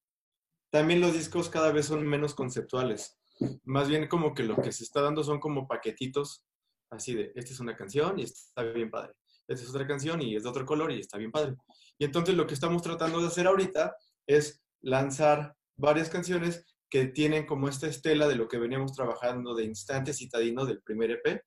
También 0.70 1.00
los 1.00 1.14
discos 1.14 1.48
cada 1.48 1.72
vez 1.72 1.86
son 1.86 2.06
menos 2.06 2.34
conceptuales. 2.34 3.18
Más 3.64 3.88
bien 3.88 4.06
como 4.06 4.34
que 4.34 4.42
lo 4.42 4.56
que 4.56 4.72
se 4.72 4.84
está 4.84 5.00
dando 5.00 5.24
son 5.24 5.40
como 5.40 5.66
paquetitos, 5.66 6.44
así 6.90 7.14
de, 7.14 7.32
esta 7.34 7.52
es 7.52 7.60
una 7.60 7.76
canción 7.76 8.18
y 8.18 8.24
está 8.24 8.62
bien 8.62 8.90
padre. 8.90 9.14
Esta 9.48 9.64
es 9.64 9.70
otra 9.70 9.86
canción 9.86 10.22
y 10.22 10.36
es 10.36 10.44
de 10.44 10.48
otro 10.48 10.64
color 10.66 10.92
y 10.92 11.00
está 11.00 11.18
bien 11.18 11.32
padre. 11.32 11.56
Y 11.98 12.04
entonces 12.04 12.36
lo 12.36 12.46
que 12.46 12.54
estamos 12.54 12.82
tratando 12.82 13.20
de 13.20 13.26
hacer 13.26 13.46
ahorita 13.46 13.96
es 14.26 14.62
lanzar 14.80 15.56
varias 15.76 16.08
canciones 16.08 16.64
que 16.90 17.06
tienen 17.06 17.46
como 17.46 17.68
esta 17.68 17.86
estela 17.86 18.28
de 18.28 18.34
lo 18.34 18.48
que 18.48 18.58
veníamos 18.58 18.92
trabajando 18.92 19.54
de 19.54 19.64
Instante 19.64 20.12
Citadino 20.12 20.66
del 20.66 20.82
primer 20.82 21.12
EP. 21.12 21.42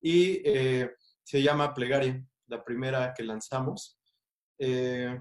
Y 0.00 0.42
eh, 0.44 0.90
se 1.22 1.42
llama 1.42 1.74
Plegaria, 1.74 2.24
la 2.46 2.62
primera 2.62 3.14
que 3.14 3.24
lanzamos. 3.24 3.98
Eh, 4.58 5.18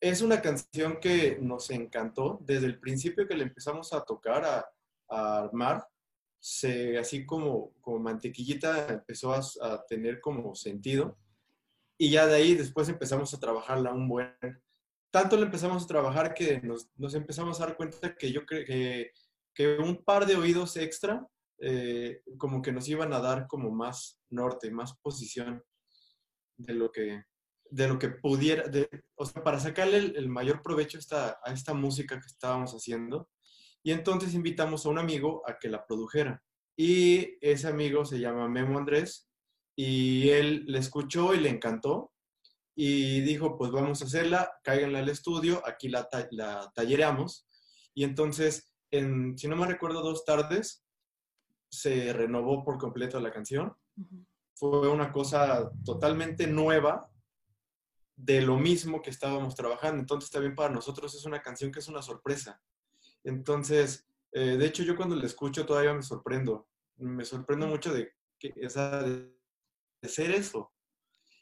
es 0.00 0.22
una 0.22 0.40
canción 0.40 1.00
que 1.00 1.38
nos 1.40 1.70
encantó 1.70 2.38
desde 2.42 2.66
el 2.66 2.78
principio 2.78 3.26
que 3.26 3.34
le 3.36 3.44
empezamos 3.44 3.92
a 3.92 4.04
tocar, 4.04 4.44
a, 4.44 4.66
a 5.08 5.38
armar, 5.38 5.86
se, 6.38 6.96
así 6.96 7.26
como, 7.26 7.72
como 7.80 7.98
mantequillita 7.98 8.88
empezó 8.88 9.32
a, 9.32 9.84
tener 9.88 10.20
como 10.20 10.54
sentido. 10.54 11.18
Y 11.98 12.10
ya 12.10 12.26
de 12.26 12.36
ahí 12.36 12.54
después 12.54 12.88
empezamos 12.88 13.34
a 13.34 13.40
trabajarla 13.40 13.92
un 13.92 14.08
buen... 14.08 14.32
Tanto 15.16 15.38
le 15.38 15.44
empezamos 15.44 15.82
a 15.82 15.86
trabajar 15.86 16.34
que 16.34 16.60
nos, 16.60 16.90
nos 16.98 17.14
empezamos 17.14 17.58
a 17.58 17.64
dar 17.64 17.76
cuenta 17.78 18.14
que 18.14 18.30
yo 18.30 18.44
creo 18.44 18.66
que, 18.66 19.12
que 19.54 19.78
un 19.78 20.04
par 20.04 20.26
de 20.26 20.36
oídos 20.36 20.76
extra 20.76 21.26
eh, 21.58 22.20
como 22.36 22.60
que 22.60 22.70
nos 22.70 22.86
iban 22.86 23.14
a 23.14 23.20
dar 23.20 23.46
como 23.46 23.70
más 23.70 24.20
norte, 24.28 24.70
más 24.70 24.94
posición 24.98 25.64
de 26.58 26.74
lo 26.74 26.92
que, 26.92 27.22
de 27.70 27.88
lo 27.88 27.98
que 27.98 28.10
pudiera, 28.10 28.68
de, 28.68 28.90
o 29.14 29.24
sea, 29.24 29.42
para 29.42 29.58
sacarle 29.58 29.96
el, 29.96 30.28
mayor 30.28 30.60
provecho 30.60 30.98
esta, 30.98 31.40
a 31.42 31.50
esta 31.50 31.72
música 31.72 32.20
que 32.20 32.26
estábamos 32.26 32.72
haciendo, 32.72 33.30
y 33.82 33.92
entonces 33.92 34.34
invitamos 34.34 34.84
a 34.84 34.90
un 34.90 34.98
amigo 34.98 35.42
a 35.48 35.58
que 35.58 35.70
la 35.70 35.86
produjera. 35.86 36.42
Y 36.76 37.38
ese 37.40 37.68
amigo 37.68 38.04
se 38.04 38.20
llama 38.20 38.50
Memo 38.50 38.76
Andrés 38.76 39.30
y 39.74 40.28
él 40.28 40.64
le 40.66 40.78
escuchó 40.78 41.32
y 41.32 41.40
le 41.40 41.48
encantó 41.48 42.12
y 42.78 43.22
dijo, 43.22 43.56
pues 43.56 43.72
vamos 43.72 44.02
a 44.02 44.04
hacerla, 44.04 44.52
cáiganla 44.62 44.98
al 44.98 45.08
estudio, 45.08 45.62
aquí 45.66 45.88
la, 45.88 46.06
la 46.30 46.70
tallereamos. 46.74 47.48
Y 47.94 48.04
entonces, 48.04 48.70
en, 48.90 49.36
si 49.38 49.48
no 49.48 49.56
me 49.56 49.66
recuerdo, 49.66 50.02
dos 50.02 50.26
tardes, 50.26 50.84
se 51.70 52.12
renovó 52.12 52.62
por 52.62 52.76
completo 52.76 53.18
la 53.18 53.32
canción. 53.32 53.74
Fue 54.54 54.90
una 54.90 55.10
cosa 55.10 55.70
totalmente 55.86 56.46
nueva 56.46 57.10
de 58.14 58.42
lo 58.42 58.58
mismo 58.58 59.00
que 59.00 59.10
estábamos 59.10 59.54
trabajando. 59.54 60.00
Entonces 60.00 60.30
también 60.30 60.54
para 60.54 60.74
nosotros 60.74 61.14
es 61.14 61.24
una 61.24 61.40
canción 61.40 61.72
que 61.72 61.78
es 61.78 61.88
una 61.88 62.02
sorpresa. 62.02 62.60
Entonces, 63.24 64.06
eh, 64.32 64.58
de 64.58 64.66
hecho, 64.66 64.82
yo 64.82 64.96
cuando 64.96 65.16
la 65.16 65.24
escucho 65.24 65.64
todavía 65.64 65.94
me 65.94 66.02
sorprendo. 66.02 66.68
Me 66.98 67.24
sorprendo 67.24 67.66
mucho 67.66 67.92
de, 67.92 68.12
que, 68.38 68.52
esa, 68.56 69.02
de 69.02 69.32
ser 70.02 70.30
eso. 70.30 70.75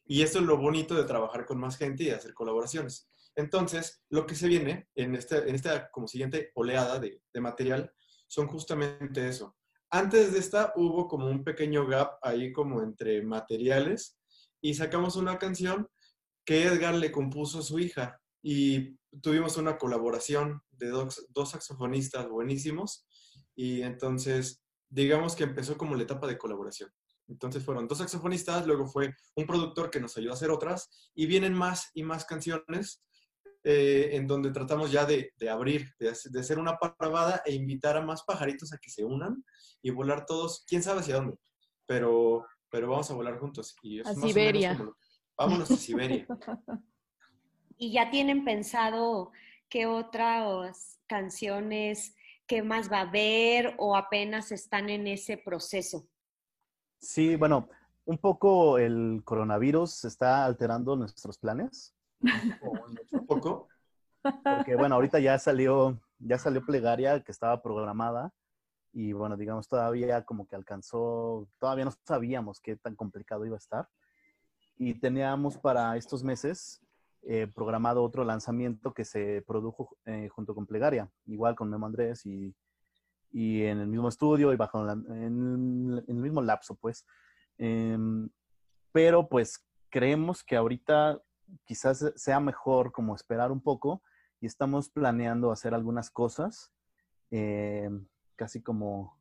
Y 0.06 0.22
eso 0.22 0.38
es 0.38 0.44
lo 0.44 0.58
bonito 0.58 0.94
de 0.94 1.04
trabajar 1.04 1.46
con 1.46 1.58
más 1.58 1.76
gente 1.76 2.04
y 2.04 2.10
hacer 2.10 2.34
colaboraciones. 2.34 3.08
Entonces, 3.36 4.02
lo 4.10 4.26
que 4.26 4.34
se 4.34 4.48
viene 4.48 4.88
en, 4.94 5.14
este, 5.14 5.48
en 5.48 5.54
esta 5.54 5.90
como 5.90 6.06
siguiente 6.06 6.52
oleada 6.54 6.98
de, 6.98 7.22
de 7.32 7.40
material 7.40 7.92
son 8.28 8.46
justamente 8.46 9.28
eso. 9.28 9.56
Antes 9.90 10.32
de 10.32 10.38
esta 10.38 10.72
hubo 10.76 11.08
como 11.08 11.26
un 11.28 11.44
pequeño 11.44 11.86
gap 11.86 12.18
ahí 12.22 12.52
como 12.52 12.82
entre 12.82 13.22
materiales 13.22 14.18
y 14.60 14.74
sacamos 14.74 15.16
una 15.16 15.38
canción 15.38 15.88
que 16.44 16.64
Edgar 16.64 16.94
le 16.94 17.12
compuso 17.12 17.60
a 17.60 17.62
su 17.62 17.78
hija 17.78 18.20
y 18.42 18.96
tuvimos 19.22 19.56
una 19.56 19.78
colaboración 19.78 20.62
de 20.70 20.88
dos, 20.88 21.26
dos 21.30 21.50
saxofonistas 21.50 22.28
buenísimos 22.28 23.06
y 23.54 23.82
entonces 23.82 24.62
digamos 24.88 25.34
que 25.36 25.44
empezó 25.44 25.78
como 25.78 25.94
la 25.94 26.02
etapa 26.02 26.26
de 26.26 26.38
colaboración. 26.38 26.90
Entonces 27.28 27.64
fueron 27.64 27.88
dos 27.88 27.98
saxofonistas, 27.98 28.66
luego 28.66 28.86
fue 28.86 29.14
un 29.34 29.46
productor 29.46 29.90
que 29.90 30.00
nos 30.00 30.16
ayudó 30.16 30.32
a 30.32 30.34
hacer 30.34 30.50
otras 30.50 31.10
y 31.14 31.26
vienen 31.26 31.54
más 31.54 31.90
y 31.94 32.02
más 32.02 32.24
canciones 32.24 33.02
eh, 33.66 34.10
en 34.12 34.26
donde 34.26 34.50
tratamos 34.50 34.92
ya 34.92 35.06
de, 35.06 35.32
de 35.38 35.48
abrir, 35.48 35.88
de, 35.98 36.12
de, 36.30 36.40
hacer 36.40 36.58
una 36.58 36.76
parvada 36.76 37.42
e 37.46 37.54
invitar 37.54 37.96
a 37.96 38.02
más 38.02 38.22
pajaritos 38.22 38.74
a 38.74 38.78
que 38.78 38.90
se 38.90 39.04
unan 39.04 39.42
y 39.80 39.88
volar 39.88 40.26
todos, 40.26 40.64
quién 40.66 40.82
sabe 40.82 41.00
hacia 41.00 41.16
dónde, 41.16 41.38
pero, 41.86 42.44
pero 42.68 42.90
vamos 42.90 43.10
a 43.10 43.14
volar 43.14 43.38
juntos. 43.38 43.74
Y 43.82 44.00
a 44.00 44.14
Siberia. 44.14 44.78
vámonos 45.34 45.70
a 45.70 45.76
Siberia. 45.76 46.26
¿Y 47.78 47.92
ya 47.92 48.10
tienen 48.10 48.44
pensado 48.44 49.32
qué 49.70 49.86
otras 49.86 51.00
canciones, 51.06 52.14
qué 52.46 52.62
más 52.62 52.92
va 52.92 52.98
a 52.98 53.08
haber 53.08 53.76
o 53.78 53.96
apenas 53.96 54.52
están 54.52 54.90
en 54.90 55.06
ese 55.06 55.38
proceso? 55.38 56.06
Sí, 57.04 57.36
bueno, 57.36 57.68
un 58.06 58.16
poco 58.16 58.78
el 58.78 59.20
coronavirus 59.24 60.06
está 60.06 60.46
alterando 60.46 60.96
nuestros 60.96 61.38
planes. 61.38 61.94
Un 63.12 63.26
poco. 63.26 63.68
Porque 64.22 64.74
bueno, 64.74 64.94
ahorita 64.94 65.18
ya 65.18 65.38
salió, 65.38 66.00
ya 66.18 66.38
salió 66.38 66.64
plegaria 66.64 67.22
que 67.22 67.30
estaba 67.30 67.62
programada 67.62 68.32
y 68.90 69.12
bueno, 69.12 69.36
digamos, 69.36 69.68
todavía 69.68 70.24
como 70.24 70.46
que 70.46 70.56
alcanzó, 70.56 71.46
todavía 71.58 71.84
no 71.84 71.92
sabíamos 72.06 72.58
qué 72.60 72.76
tan 72.76 72.96
complicado 72.96 73.44
iba 73.44 73.56
a 73.56 73.58
estar. 73.58 73.88
Y 74.78 74.94
teníamos 74.94 75.58
para 75.58 75.96
estos 75.98 76.24
meses 76.24 76.80
eh, 77.22 77.46
programado 77.54 78.02
otro 78.02 78.24
lanzamiento 78.24 78.94
que 78.94 79.04
se 79.04 79.42
produjo 79.46 79.98
eh, 80.06 80.28
junto 80.30 80.54
con 80.54 80.66
Plegaria, 80.66 81.10
igual 81.26 81.54
con 81.54 81.68
Memo 81.68 81.84
Andrés 81.84 82.24
y, 82.24 82.54
y 83.34 83.64
en 83.64 83.80
el 83.80 83.88
mismo 83.88 84.08
estudio 84.08 84.52
y 84.52 84.56
bajo 84.56 84.88
en, 84.88 86.04
el 86.06 86.14
mismo 86.14 86.40
lapso, 86.40 86.76
pues. 86.76 87.04
Em, 87.58 88.30
pero 88.92 89.28
pues 89.28 89.66
creemos 89.90 90.44
que 90.44 90.54
ahorita 90.54 91.20
quizás 91.64 92.12
sea 92.14 92.38
mejor 92.38 92.92
como 92.92 93.16
esperar 93.16 93.50
un 93.50 93.60
poco 93.60 94.02
y 94.40 94.46
estamos 94.46 94.88
planeando 94.88 95.50
hacer 95.50 95.74
algunas 95.74 96.10
cosas, 96.10 96.72
em, 97.32 98.06
casi 98.36 98.62
como 98.62 99.18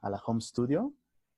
a 0.00 0.10
la 0.10 0.22
home 0.24 0.40
studio. 0.40 0.94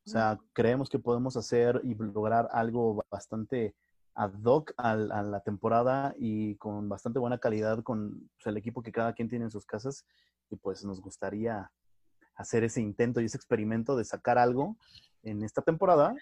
O 0.06 0.10
sea, 0.10 0.38
creemos 0.52 0.90
que 0.90 0.98
podemos 0.98 1.36
hacer 1.36 1.80
y 1.82 1.94
lograr 1.94 2.48
algo 2.52 3.04
bastante 3.10 3.74
ad 4.14 4.32
hoc 4.44 4.72
a, 4.76 4.96
la 4.96 5.40
temporada 5.40 6.14
y 6.18 6.56
con 6.56 6.88
bastante 6.90 7.18
buena 7.18 7.38
calidad 7.38 7.82
con 7.82 8.28
pues, 8.36 8.46
el 8.46 8.56
equipo 8.58 8.82
que 8.82 8.92
cada 8.92 9.14
quien 9.14 9.28
tiene 9.30 9.46
en 9.46 9.50
sus 9.50 9.64
casas. 9.64 10.04
Y 10.50 10.56
pues 10.56 10.84
nos 10.84 11.00
gustaría 11.00 11.70
hacer 12.38 12.64
ese 12.64 12.80
intento 12.80 13.20
y 13.20 13.26
ese 13.26 13.36
experimento 13.36 13.96
de 13.96 14.04
sacar 14.04 14.38
algo 14.38 14.78
en 15.22 15.42
esta 15.42 15.60
temporada, 15.60 16.14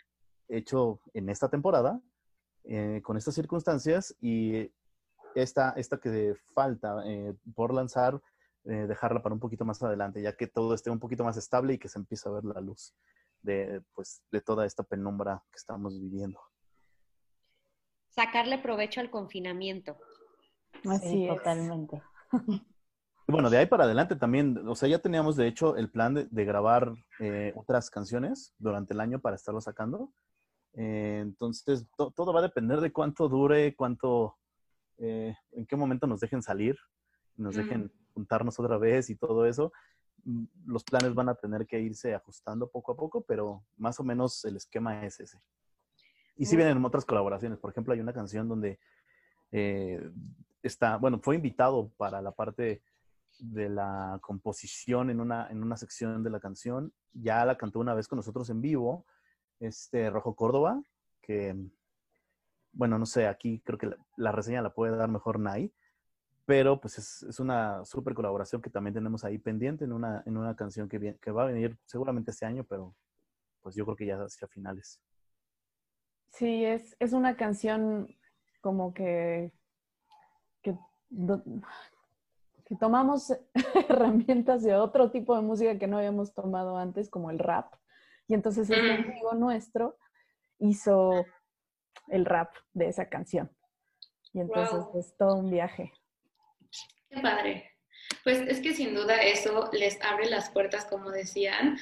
hecho 0.48 1.00
en 1.12 1.28
esta 1.28 1.48
temporada, 1.48 2.00
eh, 2.64 3.00
con 3.04 3.16
estas 3.16 3.34
circunstancias 3.34 4.16
y 4.20 4.72
esta, 5.34 5.70
esta 5.76 5.98
que 5.98 6.34
falta 6.54 7.02
eh, 7.06 7.34
por 7.54 7.72
lanzar, 7.72 8.20
eh, 8.64 8.86
dejarla 8.88 9.22
para 9.22 9.34
un 9.34 9.40
poquito 9.40 9.64
más 9.64 9.82
adelante, 9.82 10.22
ya 10.22 10.34
que 10.34 10.46
todo 10.46 10.74
esté 10.74 10.90
un 10.90 10.98
poquito 10.98 11.22
más 11.22 11.36
estable 11.36 11.74
y 11.74 11.78
que 11.78 11.88
se 11.88 11.98
empiece 11.98 12.28
a 12.28 12.32
ver 12.32 12.44
la 12.44 12.60
luz 12.60 12.94
de, 13.42 13.82
pues, 13.94 14.22
de 14.32 14.40
toda 14.40 14.64
esta 14.64 14.82
penumbra 14.82 15.44
que 15.52 15.58
estamos 15.58 16.00
viviendo. 16.00 16.40
Sacarle 18.08 18.58
provecho 18.58 19.00
al 19.00 19.10
confinamiento. 19.10 19.98
Así 20.88 21.28
totalmente. 21.28 22.02
Bueno, 23.28 23.50
de 23.50 23.58
ahí 23.58 23.66
para 23.66 23.84
adelante 23.84 24.14
también, 24.14 24.56
o 24.68 24.76
sea, 24.76 24.88
ya 24.88 25.00
teníamos 25.00 25.34
de 25.34 25.48
hecho 25.48 25.76
el 25.76 25.90
plan 25.90 26.14
de, 26.14 26.44
grabar 26.44 26.94
eh, 27.18 27.52
otras 27.56 27.90
canciones 27.90 28.54
durante 28.58 28.94
el 28.94 29.00
año 29.00 29.18
para 29.18 29.34
estarlo 29.34 29.60
sacando. 29.60 30.12
Eh, 30.74 31.18
entonces, 31.22 31.88
todo 31.96 32.32
va 32.32 32.38
a 32.38 32.44
depender 32.44 32.80
de 32.80 32.92
cuánto 32.92 33.28
dure, 33.28 33.74
cuánto, 33.74 34.36
eh, 34.98 35.34
en 35.52 35.66
qué 35.66 35.74
momento 35.74 36.06
nos 36.06 36.20
dejen 36.20 36.40
salir, 36.40 36.78
nos 37.36 37.56
dejen 37.56 37.90
juntarnos 38.14 38.60
otra 38.60 38.78
vez 38.78 39.10
y 39.10 39.16
todo 39.16 39.44
eso. 39.44 39.72
Mm, 40.22 40.44
los 40.66 40.84
planes 40.84 41.12
van 41.12 41.28
a 41.28 41.34
tener 41.34 41.66
que 41.66 41.80
irse 41.80 42.14
ajustando 42.14 42.68
poco 42.68 42.92
a 42.92 42.96
poco, 42.96 43.22
pero 43.22 43.64
más 43.76 43.98
o 43.98 44.04
menos 44.04 44.44
el 44.44 44.54
esquema 44.54 45.04
es 45.04 45.18
ese. 45.18 45.40
Y 46.36 46.46
si 46.46 46.54
vienen 46.54 46.84
otras 46.84 47.04
colaboraciones. 47.04 47.58
Por 47.58 47.72
ejemplo, 47.72 47.92
hay 47.92 47.98
una 47.98 48.12
canción 48.12 48.48
donde 48.48 48.78
está, 50.62 50.96
bueno, 50.98 51.18
fue 51.18 51.34
invitado 51.34 51.90
para 51.96 52.20
la 52.22 52.30
parte 52.30 52.82
de 53.38 53.68
la 53.68 54.18
composición 54.22 55.10
en 55.10 55.20
una, 55.20 55.48
en 55.50 55.62
una 55.62 55.76
sección 55.76 56.22
de 56.22 56.30
la 56.30 56.40
canción. 56.40 56.92
Ya 57.12 57.44
la 57.44 57.56
cantó 57.56 57.80
una 57.80 57.94
vez 57.94 58.08
con 58.08 58.16
nosotros 58.16 58.50
en 58.50 58.60
vivo, 58.60 59.06
este 59.60 60.10
Rojo 60.10 60.34
Córdoba, 60.34 60.82
que, 61.22 61.56
bueno, 62.72 62.98
no 62.98 63.06
sé, 63.06 63.26
aquí 63.26 63.60
creo 63.64 63.78
que 63.78 63.90
la, 64.16 64.32
reseña 64.32 64.62
la 64.62 64.74
puede 64.74 64.96
dar 64.96 65.08
mejor 65.08 65.38
Nai, 65.40 65.72
pero 66.44 66.80
pues 66.80 66.98
es, 66.98 67.40
una 67.40 67.84
súper 67.84 68.14
colaboración 68.14 68.62
que 68.62 68.70
también 68.70 68.94
tenemos 68.94 69.24
ahí 69.24 69.38
pendiente 69.38 69.84
en 69.84 69.92
una, 69.92 70.22
en 70.26 70.36
una 70.36 70.54
canción 70.54 70.88
que, 70.88 71.16
que 71.20 71.30
va 71.30 71.44
a 71.44 71.46
venir 71.46 71.76
seguramente 71.86 72.30
este 72.30 72.46
año, 72.46 72.64
pero 72.64 72.94
pues 73.62 73.74
yo 73.74 73.84
creo 73.84 73.96
que 73.96 74.06
ya 74.06 74.16
hacia 74.16 74.46
finales. 74.46 75.00
Sí, 76.30 76.64
es, 76.64 76.94
es 77.00 77.12
una 77.12 77.36
canción 77.36 78.14
como 78.60 78.92
que, 78.92 79.52
que 80.62 80.76
que 82.66 82.74
tomamos 82.76 83.32
herramientas 83.88 84.62
de 84.62 84.74
otro 84.74 85.10
tipo 85.10 85.34
de 85.36 85.42
música 85.42 85.78
que 85.78 85.86
no 85.86 85.98
habíamos 85.98 86.34
tomado 86.34 86.76
antes, 86.76 87.08
como 87.08 87.30
el 87.30 87.38
rap. 87.38 87.72
Y 88.28 88.34
entonces 88.34 88.68
el 88.70 88.82
mm. 88.82 89.04
amigo 89.04 89.34
nuestro 89.34 89.96
hizo 90.58 91.24
el 92.08 92.24
rap 92.24 92.52
de 92.72 92.88
esa 92.88 93.08
canción. 93.08 93.50
Y 94.32 94.40
entonces 94.40 94.84
es 94.94 95.16
todo 95.16 95.36
un 95.36 95.50
viaje. 95.50 95.92
Qué 97.08 97.20
padre. 97.20 97.70
Pues 98.22 98.38
es 98.40 98.60
que 98.60 98.74
sin 98.74 98.94
duda 98.94 99.22
eso 99.22 99.70
les 99.72 100.00
abre 100.02 100.28
las 100.28 100.50
puertas, 100.50 100.84
como 100.84 101.10
decían, 101.10 101.78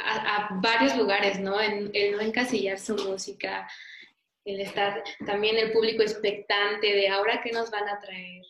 a, 0.00 0.48
varios 0.60 0.96
lugares, 0.96 1.40
¿no? 1.40 1.60
En, 1.60 1.90
el 1.94 2.12
no 2.12 2.20
encasillar 2.20 2.78
su 2.78 2.96
música, 2.96 3.68
el 4.44 4.60
estar 4.60 5.02
también 5.24 5.56
el 5.56 5.72
público 5.72 6.02
expectante 6.02 6.92
de 6.92 7.08
ahora 7.08 7.40
qué 7.42 7.52
nos 7.52 7.70
van 7.70 7.88
a 7.88 8.00
traer, 8.00 8.44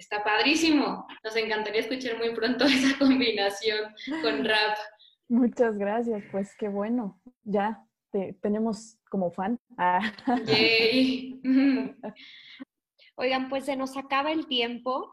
está 0.00 0.24
padrísimo. 0.24 1.06
Nos 1.22 1.36
encantaría 1.36 1.82
escuchar 1.82 2.18
muy 2.18 2.34
pronto 2.34 2.64
esa 2.66 2.98
combinación 2.98 3.94
con 4.22 4.44
rap. 4.44 4.76
Muchas 5.28 5.76
gracias, 5.78 6.24
pues 6.32 6.56
qué 6.58 6.68
bueno. 6.68 7.20
Ya 7.44 7.86
te, 8.10 8.32
tenemos 8.42 8.98
como 9.08 9.30
fan. 9.30 9.60
Ah. 9.76 10.00
Oigan, 13.16 13.48
pues 13.48 13.66
se 13.66 13.76
nos 13.76 13.96
acaba 13.96 14.32
el 14.32 14.46
tiempo. 14.46 15.12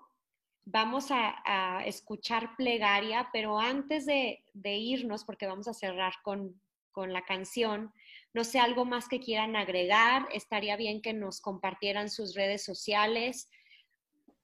Vamos 0.66 1.12
a, 1.12 1.84
escuchar 1.86 2.56
plegaria, 2.58 3.30
pero 3.32 3.58
antes 3.58 4.06
de, 4.06 4.44
irnos, 4.64 5.24
porque 5.24 5.48
vamos 5.48 5.68
a 5.70 5.74
cerrar 5.74 6.14
con, 6.24 6.62
con 6.92 7.14
la 7.14 7.24
canción, 7.24 7.94
no 8.34 8.44
sé, 8.44 8.60
algo 8.60 8.84
más 8.84 9.08
que 9.08 9.22
quieran 9.22 9.56
agregar. 9.56 10.28
Estaría 10.34 10.76
bien 10.76 11.02
que 11.02 11.14
nos 11.14 11.40
compartieran 11.40 12.10
sus 12.10 12.36
redes 12.36 12.66
sociales, 12.66 13.50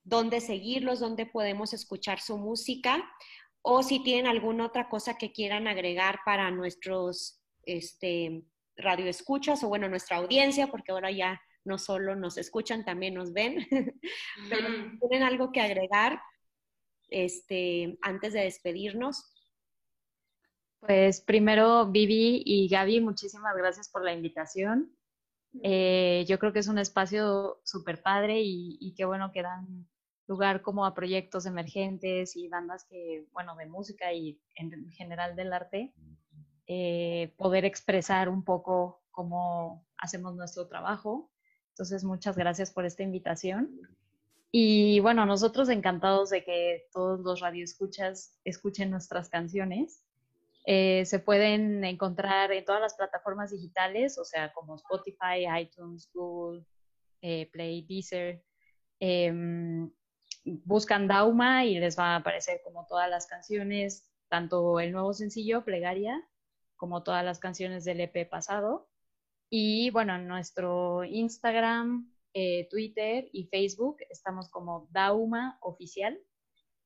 dónde 0.04 0.42
seguirlos, 0.42 1.00
dónde 1.00 1.26
podemos 1.26 1.74
escuchar 1.74 2.20
su 2.20 2.38
música 2.38 3.04
o 3.62 3.82
si 3.82 4.04
tienen 4.04 4.28
alguna 4.28 4.66
otra 4.66 4.90
cosa 4.90 5.18
que 5.18 5.32
quieran 5.32 5.68
agregar 5.68 6.20
para 6.26 6.52
nuestros 6.52 7.42
este, 7.66 8.44
radioescuchas 8.76 9.64
o 9.64 9.70
bueno, 9.70 9.88
nuestra 9.88 10.18
audiencia, 10.18 10.68
porque 10.68 10.92
ahora 10.92 11.12
ya 11.12 11.42
no 11.64 11.78
solo 11.78 12.16
nos 12.16 12.38
escuchan, 12.38 12.84
también 12.84 13.14
nos 13.14 13.32
ven. 13.32 13.66
Pero 14.50 14.68
¿tienen 15.00 15.24
algo 15.24 15.52
que 15.52 15.62
agregar 15.62 16.22
este, 17.10 17.98
antes 18.02 18.34
de 18.34 18.42
despedirnos? 18.42 19.34
Pues 20.82 21.22
primero, 21.22 21.90
Vivi 21.90 22.44
y 22.46 22.68
Gaby, 22.68 23.00
muchísimas 23.00 23.56
gracias 23.56 23.90
por 23.90 24.04
la 24.04 24.14
invitación. 24.14 24.94
Eh, 25.62 26.26
yo 26.28 26.38
creo 26.40 26.52
que 26.52 26.60
es 26.60 26.68
un 26.68 26.80
espacio 26.80 27.62
súper 27.64 28.02
padre 28.02 28.42
y, 28.42 28.78
y, 28.82 28.94
qué 28.96 29.06
bueno 29.06 29.32
que 29.32 29.44
dan 29.44 29.88
lugar 30.28 30.62
como 30.62 30.86
a 30.86 30.94
proyectos 30.94 31.46
emergentes 31.46 32.36
y 32.36 32.48
bandas 32.48 32.86
que, 32.86 33.28
bueno, 33.32 33.56
de 33.56 33.66
música 33.66 34.14
y 34.14 34.40
en 34.56 34.90
general 34.92 35.36
del 35.36 35.54
arte, 35.54 35.94
eh, 36.68 37.34
poder 37.38 37.66
expresar 37.66 38.30
un 38.30 38.44
poco 38.44 39.04
cómo 39.12 39.86
hacemos 39.98 40.36
nuestro 40.36 40.68
trabajo. 40.68 41.30
Entonces, 41.70 42.04
muchas 42.04 42.38
gracias 42.38 42.72
por 42.72 42.86
esta 42.86 43.04
invitación. 43.04 43.80
Y 44.52 45.00
bueno, 45.00 45.26
nosotros 45.26 45.68
encantados 45.70 46.30
de 46.30 46.44
que 46.44 46.88
todos 46.94 47.20
los 47.22 47.40
radioescuchas 47.40 48.40
escuchen 48.44 48.92
nuestras 48.92 49.28
canciones. 49.28 50.04
Eh, 50.66 51.04
se 51.06 51.20
pueden 51.20 51.84
encontrar 51.84 52.52
en 52.52 52.64
todas 52.64 52.80
las 52.80 52.94
plataformas 52.94 53.52
digitales, 53.52 54.18
o 54.18 54.24
sea, 54.24 54.54
como 54.54 54.76
Spotify, 54.76 55.48
iTunes, 55.60 56.10
Google, 56.14 56.64
eh, 57.22 57.50
Play, 57.52 57.86
Deezer. 57.86 58.44
Em, 59.00 59.92
buscan 60.44 61.08
Dauma 61.08 61.66
y 61.66 61.80
les 61.80 61.98
va 61.98 62.14
a 62.14 62.16
aparecer 62.18 62.62
como 62.64 62.86
todas 62.88 63.10
las 63.10 63.28
canciones, 63.28 64.10
tanto 64.30 64.80
el 64.80 64.92
nuevo 64.92 65.14
sencillo, 65.14 65.64
Plegaria, 65.64 66.22
como 66.76 67.04
todas 67.04 67.24
las 67.24 67.40
canciones 67.40 67.86
del 67.86 68.02
EP 68.02 68.30
pasado. 68.30 68.90
Y 69.50 69.90
bueno, 69.92 70.16
en 70.16 70.28
nuestro 70.28 71.04
Instagram, 71.04 72.12
eh, 72.34 72.68
Twitter 72.70 73.30
y 73.32 73.46
Facebook 73.46 73.98
estamos 74.10 74.50
como 74.50 74.88
Dauma 74.92 75.58
Oficial. 75.62 76.20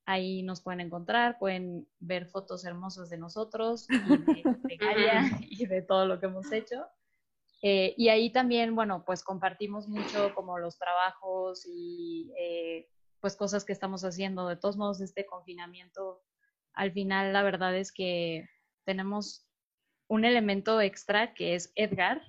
Ahí 0.05 0.43
nos 0.43 0.61
pueden 0.61 0.81
encontrar, 0.81 1.37
pueden 1.39 1.87
ver 1.99 2.27
fotos 2.27 2.65
hermosas 2.65 3.09
de 3.09 3.17
nosotros 3.17 3.87
y 3.89 3.97
de 3.97 4.43
Plegaria 4.63 5.31
y 5.41 5.65
de 5.65 5.81
todo 5.81 6.05
lo 6.05 6.19
que 6.19 6.27
hemos 6.27 6.51
hecho. 6.51 6.85
Eh, 7.61 7.95
y 7.97 8.09
ahí 8.09 8.31
también, 8.31 8.75
bueno, 8.75 9.03
pues 9.05 9.23
compartimos 9.23 9.87
mucho 9.87 10.33
como 10.35 10.59
los 10.59 10.77
trabajos 10.77 11.65
y 11.65 12.31
eh, 12.37 12.87
pues 13.19 13.35
cosas 13.35 13.65
que 13.65 13.73
estamos 13.73 14.03
haciendo. 14.03 14.47
De 14.47 14.57
todos 14.57 14.77
modos, 14.77 15.01
este 15.01 15.25
confinamiento, 15.25 16.21
al 16.73 16.91
final 16.91 17.33
la 17.33 17.43
verdad 17.43 17.75
es 17.75 17.91
que 17.91 18.47
tenemos 18.85 19.47
un 20.07 20.25
elemento 20.25 20.79
extra 20.81 21.33
que 21.33 21.55
es 21.55 21.71
Edgar, 21.75 22.21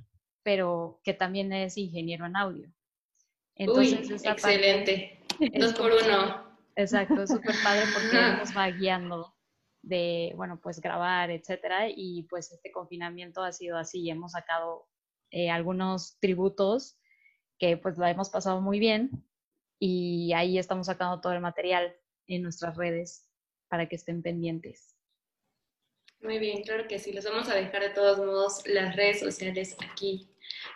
pero 0.43 1.01
que 1.05 1.15
también 1.15 1.53
es 1.53 1.77
ingeniero 1.77 2.27
en 2.27 2.37
audio. 2.37 2.73
Entonces, 3.55 4.11
Uy, 4.11 4.29
excelente. 4.29 5.25
Dos 5.59 5.75
por 5.75 5.93
uno. 5.93 6.49
Exacto, 6.77 7.23
es 7.23 7.31
súper 7.31 7.55
padre 7.63 7.83
porque 7.93 8.39
nos 8.39 8.57
va 8.57 8.71
guiando 8.71 9.35
de, 9.83 10.33
bueno, 10.37 10.61
pues 10.61 10.81
grabar, 10.81 11.31
etcétera. 11.31 11.89
Y 11.89 12.23
pues 12.25 12.53
este 12.53 12.71
confinamiento 12.71 13.43
ha 13.43 13.53
sido 13.53 13.77
así. 13.77 14.09
Hemos 14.11 14.33
sacado 14.33 14.89
eh, 15.31 15.51
algunos 15.51 16.19
tributos 16.21 16.99
que 17.59 17.77
pues 17.77 17.99
la 17.99 18.11
hemos 18.11 18.31
pasado 18.31 18.61
muy 18.61 18.79
bien 18.79 19.28
y 19.79 20.33
ahí 20.33 20.59
estamos 20.59 20.87
sacando 20.87 21.21
todo 21.21 21.33
el 21.33 21.41
material 21.41 21.95
en 22.27 22.43
nuestras 22.43 22.77
redes 22.77 23.29
para 23.69 23.89
que 23.89 23.97
estén 23.97 24.23
pendientes. 24.23 24.97
Muy 26.21 26.39
bien, 26.39 26.63
claro 26.63 26.89
que 26.89 26.99
sí. 26.99 27.13
Les 27.13 27.25
vamos 27.25 27.49
a 27.49 27.55
dejar 27.55 27.83
de 27.83 27.91
todos 27.91 28.19
modos 28.19 28.67
las 28.67 28.97
redes 28.97 29.21
sociales 29.21 29.77
aquí 29.89 30.29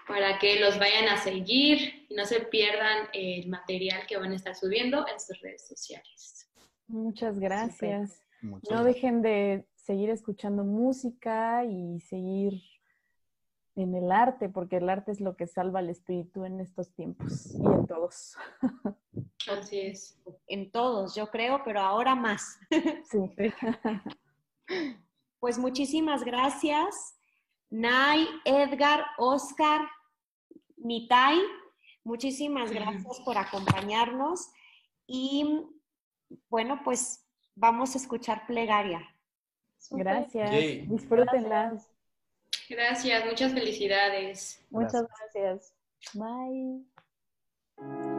para 0.06 0.38
que 0.38 0.60
los 0.60 0.78
vayan 0.78 1.08
a 1.08 1.16
seguir 1.16 2.06
y 2.08 2.14
no 2.14 2.24
se 2.24 2.40
pierdan 2.40 3.08
el 3.12 3.48
material 3.48 4.06
que 4.06 4.16
van 4.16 4.32
a 4.32 4.36
estar 4.36 4.54
subiendo 4.54 5.06
en 5.08 5.18
sus 5.18 5.40
redes 5.40 5.66
sociales. 5.66 6.48
Muchas 6.86 7.38
gracias. 7.40 8.22
no 8.42 8.84
dejen 8.84 9.22
de 9.22 9.66
seguir 9.74 10.10
escuchando 10.10 10.64
música 10.64 11.64
y 11.64 12.00
seguir 12.00 12.60
en 13.74 13.94
el 13.94 14.12
arte, 14.12 14.48
porque 14.48 14.76
el 14.76 14.88
arte 14.88 15.12
es 15.12 15.20
lo 15.20 15.36
que 15.36 15.46
salva 15.46 15.78
al 15.78 15.88
espíritu 15.88 16.44
en 16.44 16.60
estos 16.60 16.92
tiempos 16.92 17.54
y 17.54 17.64
en 17.64 17.86
todos. 17.86 18.36
Así 19.50 19.80
es. 19.80 20.20
En 20.46 20.70
todos, 20.70 21.14
yo 21.14 21.28
creo, 21.30 21.62
pero 21.64 21.80
ahora 21.80 22.14
más. 22.14 22.58
Sí. 23.10 23.30
Pues 25.40 25.58
muchísimas 25.58 26.24
gracias. 26.24 27.16
Nay, 27.68 28.26
Edgar, 28.44 29.04
Oscar, 29.18 29.82
Mitai, 30.76 31.38
muchísimas 32.04 32.70
gracias 32.70 33.20
por 33.24 33.36
acompañarnos 33.38 34.50
y 35.06 35.66
bueno, 36.48 36.80
pues 36.84 37.26
vamos 37.54 37.94
a 37.94 37.98
escuchar 37.98 38.46
plegaria. 38.46 39.00
Gracias, 39.90 40.88
disfrútenla. 40.88 41.76
Gracias, 42.72 43.26
muchas 43.26 43.52
felicidades. 43.52 44.64
Muchas 44.70 45.04
gracias. 45.06 45.74
Bye. 46.14 48.11